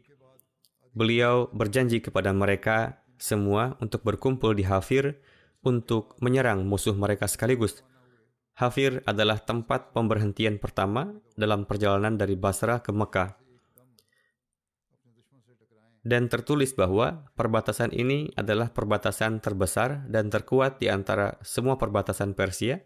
Beliau 0.93 1.49
berjanji 1.49 2.01
kepada 2.01 2.29
mereka 2.33 3.01
semua 3.17 3.77
untuk 3.83 4.01
berkumpul 4.05 4.53
di 4.53 4.63
Hafir 4.65 5.17
untuk 5.65 6.15
menyerang 6.23 6.65
musuh 6.65 6.93
mereka 6.93 7.25
sekaligus. 7.29 7.83
Hafir 8.57 9.05
adalah 9.05 9.37
tempat 9.37 9.93
pemberhentian 9.93 10.57
pertama 10.57 11.13
dalam 11.37 11.69
perjalanan 11.69 12.17
dari 12.17 12.33
Basra 12.33 12.81
ke 12.81 12.89
Mekah 12.89 13.47
dan 16.07 16.31
tertulis 16.31 16.71
bahwa 16.71 17.27
perbatasan 17.35 17.91
ini 17.91 18.31
adalah 18.39 18.71
perbatasan 18.71 19.43
terbesar 19.43 20.07
dan 20.07 20.31
terkuat 20.31 20.79
di 20.79 20.87
antara 20.87 21.35
semua 21.43 21.75
perbatasan 21.75 22.31
Persia 22.31 22.79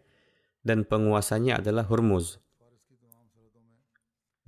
dan 0.65 0.89
penguasanya 0.89 1.61
adalah 1.61 1.86
Hormuz. 1.86 2.41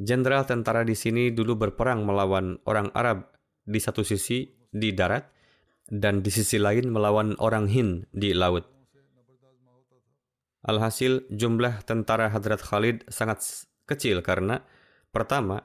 Jenderal 0.01 0.49
tentara 0.49 0.81
di 0.81 0.97
sini 0.97 1.29
dulu 1.29 1.53
berperang 1.53 2.01
melawan 2.01 2.57
orang 2.65 2.89
Arab 2.97 3.29
di 3.61 3.77
satu 3.77 4.01
sisi 4.01 4.49
di 4.73 4.89
darat 4.89 5.29
dan 5.93 6.25
di 6.25 6.33
sisi 6.33 6.57
lain 6.57 6.89
melawan 6.89 7.37
orang 7.37 7.69
Hind 7.69 8.09
di 8.09 8.33
laut. 8.33 8.65
Alhasil 10.65 11.29
jumlah 11.29 11.85
tentara 11.85 12.33
Hadrat 12.33 12.63
Khalid 12.65 13.05
sangat 13.11 13.67
kecil 13.85 14.23
karena 14.25 14.63
pertama, 15.13 15.61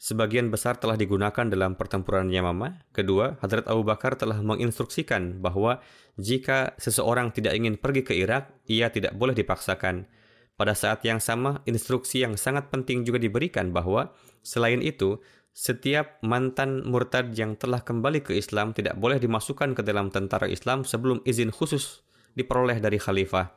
sebagian 0.00 0.48
besar 0.48 0.80
telah 0.80 0.96
digunakan 0.96 1.44
dalam 1.44 1.76
pertempuran 1.76 2.32
Yamama. 2.32 2.82
Kedua, 2.90 3.36
Hadrat 3.38 3.68
Abu 3.68 3.84
Bakar 3.84 4.16
telah 4.16 4.40
menginstruksikan 4.40 5.44
bahwa 5.44 5.84
jika 6.16 6.72
seseorang 6.80 7.30
tidak 7.36 7.52
ingin 7.52 7.76
pergi 7.76 8.02
ke 8.02 8.16
Irak, 8.16 8.64
ia 8.66 8.88
tidak 8.88 9.12
boleh 9.14 9.36
dipaksakan. 9.36 10.08
Pada 10.56 10.72
saat 10.72 11.04
yang 11.04 11.20
sama, 11.20 11.60
instruksi 11.68 12.24
yang 12.24 12.36
sangat 12.36 12.72
penting 12.72 13.04
juga 13.04 13.20
diberikan 13.20 13.72
bahwa 13.76 14.12
selain 14.40 14.80
itu, 14.80 15.20
setiap 15.60 16.16
mantan 16.24 16.88
murtad 16.88 17.36
yang 17.36 17.52
telah 17.52 17.84
kembali 17.84 18.24
ke 18.24 18.32
Islam 18.32 18.72
tidak 18.72 18.96
boleh 18.96 19.20
dimasukkan 19.20 19.76
ke 19.76 19.84
dalam 19.84 20.08
tentara 20.08 20.48
Islam 20.48 20.88
sebelum 20.88 21.20
izin 21.28 21.52
khusus 21.52 22.00
diperoleh 22.32 22.80
dari 22.80 22.96
khalifah. 22.96 23.52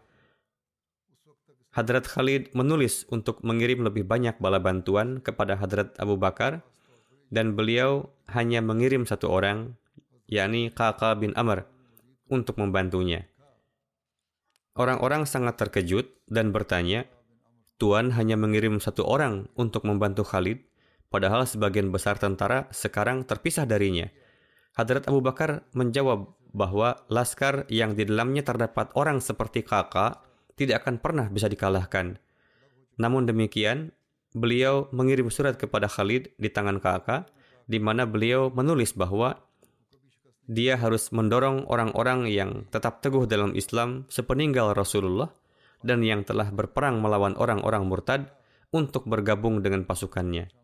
Hadrat 1.72 2.04
Khalid 2.04 2.52
menulis 2.52 3.08
untuk 3.08 3.40
mengirim 3.48 3.88
lebih 3.88 4.04
banyak 4.04 4.36
bala 4.44 4.60
bantuan 4.60 5.24
kepada 5.24 5.56
Hadrat 5.56 5.96
Abu 5.96 6.20
Bakar 6.20 6.60
dan 7.32 7.56
beliau 7.56 8.12
hanya 8.30 8.60
mengirim 8.60 9.08
satu 9.08 9.32
orang, 9.32 9.80
yakni 10.28 10.76
Kakak 10.76 11.24
bin 11.24 11.32
Amr, 11.40 11.64
untuk 12.28 12.60
membantunya. 12.60 13.32
Orang-orang 14.76 15.24
sangat 15.24 15.56
terkejut 15.56 16.12
dan 16.28 16.52
bertanya, 16.52 17.08
Tuan 17.80 18.14
hanya 18.14 18.38
mengirim 18.38 18.78
satu 18.78 19.08
orang 19.08 19.50
untuk 19.58 19.82
membantu 19.88 20.22
Khalid, 20.28 20.73
padahal 21.14 21.46
sebagian 21.46 21.94
besar 21.94 22.18
tentara 22.18 22.66
sekarang 22.74 23.22
terpisah 23.22 23.70
darinya. 23.70 24.10
Hadrat 24.74 25.06
Abu 25.06 25.22
Bakar 25.22 25.62
menjawab 25.78 26.34
bahwa 26.58 26.98
laskar 27.14 27.70
yang 27.70 27.94
di 27.94 28.10
dalamnya 28.10 28.42
terdapat 28.42 28.90
orang 28.98 29.22
seperti 29.22 29.62
kakak 29.62 30.18
tidak 30.58 30.82
akan 30.82 30.98
pernah 30.98 31.30
bisa 31.30 31.46
dikalahkan. 31.46 32.18
Namun 32.98 33.30
demikian, 33.30 33.94
beliau 34.34 34.90
mengirim 34.90 35.30
surat 35.30 35.54
kepada 35.58 35.86
Khalid 35.86 36.34
di 36.42 36.50
tangan 36.50 36.82
kakak, 36.82 37.30
di 37.70 37.78
mana 37.78 38.10
beliau 38.10 38.50
menulis 38.50 38.98
bahwa 38.98 39.38
dia 40.50 40.76
harus 40.76 41.14
mendorong 41.14 41.70
orang-orang 41.70 42.28
yang 42.28 42.66
tetap 42.74 43.00
teguh 43.00 43.30
dalam 43.30 43.56
Islam 43.56 44.10
sepeninggal 44.10 44.76
Rasulullah 44.76 45.32
dan 45.86 46.02
yang 46.02 46.26
telah 46.28 46.50
berperang 46.50 47.00
melawan 47.00 47.38
orang-orang 47.40 47.88
murtad 47.88 48.34
untuk 48.74 49.06
bergabung 49.06 49.62
dengan 49.62 49.86
pasukannya. 49.86 50.63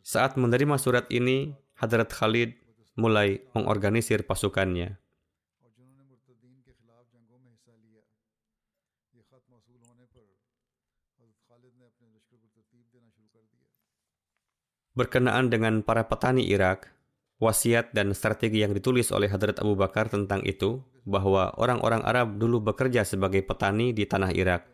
Saat 0.00 0.40
menerima 0.40 0.80
surat 0.80 1.04
ini, 1.12 1.52
Hadrat 1.76 2.08
Khalid 2.12 2.56
mulai 2.96 3.44
mengorganisir 3.52 4.24
pasukannya. 4.24 4.96
Berkenaan 14.90 15.48
dengan 15.48 15.80
para 15.80 16.04
petani 16.04 16.44
Irak, 16.44 16.92
wasiat 17.40 17.96
dan 17.96 18.12
strategi 18.12 18.60
yang 18.60 18.76
ditulis 18.76 19.08
oleh 19.14 19.32
Hadrat 19.32 19.56
Abu 19.64 19.72
Bakar 19.72 20.12
tentang 20.12 20.44
itu 20.44 20.84
bahwa 21.08 21.56
orang-orang 21.56 22.04
Arab 22.04 22.36
dulu 22.36 22.60
bekerja 22.60 23.08
sebagai 23.08 23.40
petani 23.40 23.96
di 23.96 24.04
tanah 24.04 24.36
Irak. 24.36 24.68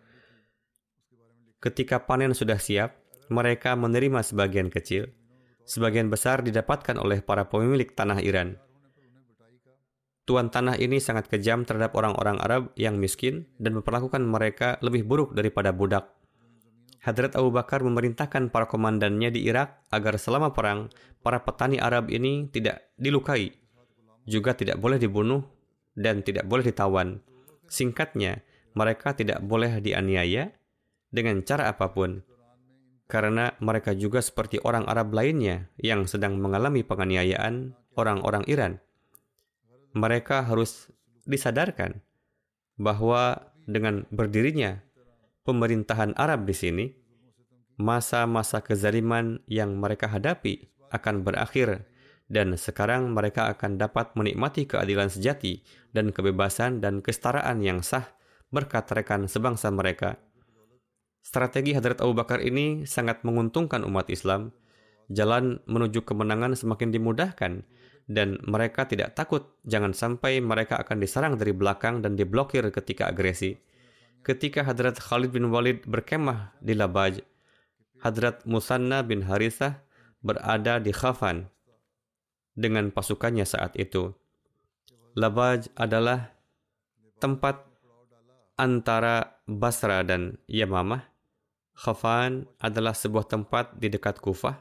Ketika 1.62 2.02
panen 2.02 2.34
sudah 2.34 2.58
siap, 2.58 3.05
mereka 3.28 3.74
menerima 3.74 4.22
sebagian 4.22 4.70
kecil. 4.70 5.10
Sebagian 5.66 6.06
besar 6.06 6.46
didapatkan 6.46 6.94
oleh 6.94 7.22
para 7.22 7.50
pemilik 7.50 7.90
tanah 7.90 8.22
Iran. 8.22 8.54
Tuan 10.26 10.50
tanah 10.50 10.74
ini 10.78 10.98
sangat 10.98 11.30
kejam 11.30 11.62
terhadap 11.62 11.94
orang-orang 11.94 12.38
Arab 12.42 12.74
yang 12.74 12.98
miskin 12.98 13.46
dan 13.62 13.78
memperlakukan 13.78 14.22
mereka 14.26 14.74
lebih 14.82 15.06
buruk 15.06 15.34
daripada 15.38 15.70
budak. 15.70 16.10
Hadrat 16.98 17.38
Abu 17.38 17.54
Bakar 17.54 17.86
memerintahkan 17.86 18.50
para 18.50 18.66
komandannya 18.66 19.30
di 19.30 19.46
Irak 19.46 19.86
agar 19.94 20.18
selama 20.18 20.50
perang, 20.50 20.90
para 21.22 21.46
petani 21.46 21.78
Arab 21.78 22.10
ini 22.10 22.50
tidak 22.50 22.90
dilukai, 22.98 23.54
juga 24.26 24.58
tidak 24.58 24.82
boleh 24.82 24.98
dibunuh 24.98 25.46
dan 25.94 26.26
tidak 26.26 26.50
boleh 26.50 26.66
ditawan. 26.66 27.22
Singkatnya, 27.70 28.42
mereka 28.74 29.14
tidak 29.14 29.38
boleh 29.46 29.78
dianiaya 29.78 30.50
dengan 31.14 31.46
cara 31.46 31.70
apa 31.70 31.94
pun, 31.94 32.26
karena 33.06 33.54
mereka 33.62 33.94
juga 33.94 34.18
seperti 34.18 34.58
orang 34.66 34.86
Arab 34.90 35.14
lainnya 35.14 35.70
yang 35.78 36.10
sedang 36.10 36.38
mengalami 36.42 36.82
penganiayaan 36.82 37.74
orang-orang 37.94 38.44
Iran. 38.50 38.72
Mereka 39.96 40.46
harus 40.50 40.90
disadarkan 41.24 42.02
bahwa 42.76 43.54
dengan 43.64 44.04
berdirinya 44.12 44.82
pemerintahan 45.46 46.12
Arab 46.18 46.44
di 46.44 46.54
sini, 46.54 46.86
masa-masa 47.78 48.60
kezaliman 48.60 49.40
yang 49.46 49.78
mereka 49.78 50.10
hadapi 50.10 50.68
akan 50.90 51.22
berakhir 51.22 51.86
dan 52.26 52.58
sekarang 52.58 53.14
mereka 53.14 53.46
akan 53.54 53.78
dapat 53.78 54.12
menikmati 54.18 54.66
keadilan 54.66 55.06
sejati 55.06 55.62
dan 55.94 56.10
kebebasan 56.10 56.82
dan 56.82 56.98
kesetaraan 56.98 57.62
yang 57.62 57.86
sah 57.86 58.06
berkat 58.50 58.86
rekan 58.90 59.30
sebangsa 59.30 59.70
mereka. 59.70 60.18
Strategi 61.26 61.74
Hadrat 61.74 61.98
Abu 62.06 62.14
Bakar 62.14 62.38
ini 62.38 62.86
sangat 62.86 63.26
menguntungkan 63.26 63.82
umat 63.82 64.06
Islam. 64.14 64.54
Jalan 65.10 65.58
menuju 65.66 66.06
kemenangan 66.06 66.54
semakin 66.54 66.94
dimudahkan 66.94 67.66
dan 68.06 68.38
mereka 68.46 68.86
tidak 68.86 69.18
takut 69.18 69.42
jangan 69.66 69.90
sampai 69.90 70.38
mereka 70.38 70.78
akan 70.78 71.02
diserang 71.02 71.34
dari 71.34 71.50
belakang 71.50 71.98
dan 71.98 72.14
diblokir 72.14 72.62
ketika 72.70 73.10
agresi. 73.10 73.58
Ketika 74.22 74.62
Hadrat 74.62 75.02
Khalid 75.02 75.34
bin 75.34 75.50
Walid 75.50 75.82
berkemah 75.90 76.54
di 76.62 76.78
Labaj, 76.78 77.18
Hadrat 78.06 78.46
Musanna 78.46 79.02
bin 79.02 79.26
Harithah 79.26 79.82
berada 80.22 80.78
di 80.78 80.94
Khafan 80.94 81.50
dengan 82.54 82.94
pasukannya 82.94 83.42
saat 83.42 83.74
itu. 83.74 84.14
Labaj 85.18 85.74
adalah 85.74 86.30
tempat 87.18 87.66
antara 88.54 89.42
Basra 89.50 90.06
dan 90.06 90.38
Yamamah. 90.46 91.15
Khafan 91.76 92.48
adalah 92.56 92.96
sebuah 92.96 93.28
tempat 93.28 93.76
di 93.76 93.92
dekat 93.92 94.24
Kufah. 94.24 94.56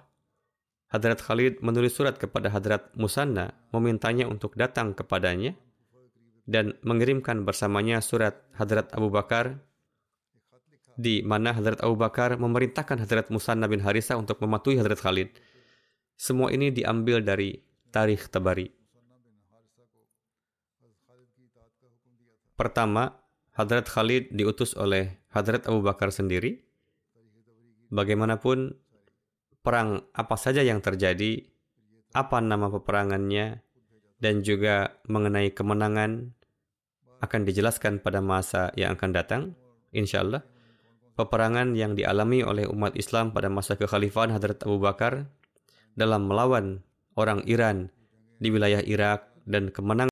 Hadrat 0.91 1.23
Khalid 1.23 1.63
menulis 1.63 1.95
surat 1.95 2.19
kepada 2.19 2.51
Hadrat 2.51 2.91
Musanna 2.99 3.55
memintanya 3.71 4.27
untuk 4.27 4.53
datang 4.59 4.91
kepadanya 4.91 5.55
dan 6.45 6.75
mengirimkan 6.83 7.47
bersamanya 7.47 8.03
surat 8.03 8.43
Hadrat 8.53 8.91
Abu 8.91 9.09
Bakar 9.09 9.63
di 10.95 11.23
mana 11.23 11.51
Hadrat 11.51 11.83
Abu 11.83 11.95
Bakar 11.99 12.35
memerintahkan 12.39 13.03
Hadrat 13.03 13.27
Musanna 13.31 13.67
bin 13.67 13.83
Harisa 13.83 14.15
untuk 14.15 14.39
mematuhi 14.43 14.79
Hadrat 14.79 14.99
Khalid. 14.99 15.29
Semua 16.15 16.51
ini 16.51 16.71
diambil 16.71 17.19
dari 17.23 17.59
tarikh 17.91 18.31
Tabari. 18.31 18.71
Pertama, 22.55 23.11
Hadrat 23.55 23.87
Khalid 23.87 24.31
diutus 24.31 24.75
oleh 24.75 25.19
Hadrat 25.31 25.67
Abu 25.67 25.83
Bakar 25.83 26.11
sendiri. 26.11 26.64
Bagaimanapun, 27.95 28.75
perang 29.63 30.03
apa 30.11 30.35
saja 30.35 30.59
yang 30.59 30.83
terjadi, 30.83 31.47
apa 32.11 32.43
nama 32.43 32.67
peperangannya, 32.67 33.63
dan 34.19 34.43
juga 34.43 34.99
mengenai 35.07 35.55
kemenangan 35.55 36.35
akan 37.23 37.41
dijelaskan 37.47 38.03
pada 38.03 38.19
masa 38.19 38.75
yang 38.75 38.99
akan 38.99 39.11
datang, 39.15 39.41
insya 39.95 40.27
Allah. 40.27 40.43
Peperangan 41.15 41.71
yang 41.79 41.95
dialami 41.95 42.43
oleh 42.43 42.67
umat 42.67 42.99
Islam 42.99 43.31
pada 43.31 43.47
masa 43.47 43.79
kekhalifahan 43.79 44.35
Hadrat 44.35 44.59
Abu 44.67 44.83
Bakar 44.83 45.31
dalam 45.95 46.27
melawan 46.27 46.83
orang 47.15 47.39
Iran 47.47 47.87
di 48.43 48.51
wilayah 48.51 48.83
Irak 48.83 49.31
dan 49.47 49.71
kemenangan 49.71 50.11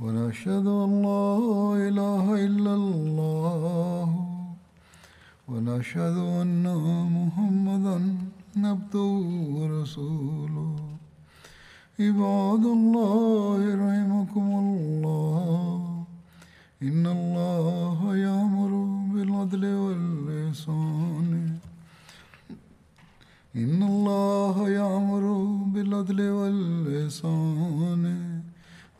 ونشهد 0.00 0.66
أن 0.66 1.02
لا 1.02 1.34
إله 1.88 2.46
إلا 2.46 2.74
الله. 2.74 4.08
ونشهد 5.48 6.16
أن 6.16 6.64
محمدا 7.18 8.16
عبده 8.56 9.12
ورسوله. 9.56 10.76
عباد 12.00 12.64
الله 12.64 13.74
رحمكم 13.74 14.40
الله. 14.40 16.04
إن 16.82 17.06
الله 17.06 18.16
يأمر 18.16 18.72
بالعدل 19.14 19.64
والإحسان. 19.64 21.58
إن 23.56 23.82
الله 23.82 24.68
يأمر 24.68 25.24
بالعدل 25.74 26.30
والإحسان. 26.30 28.29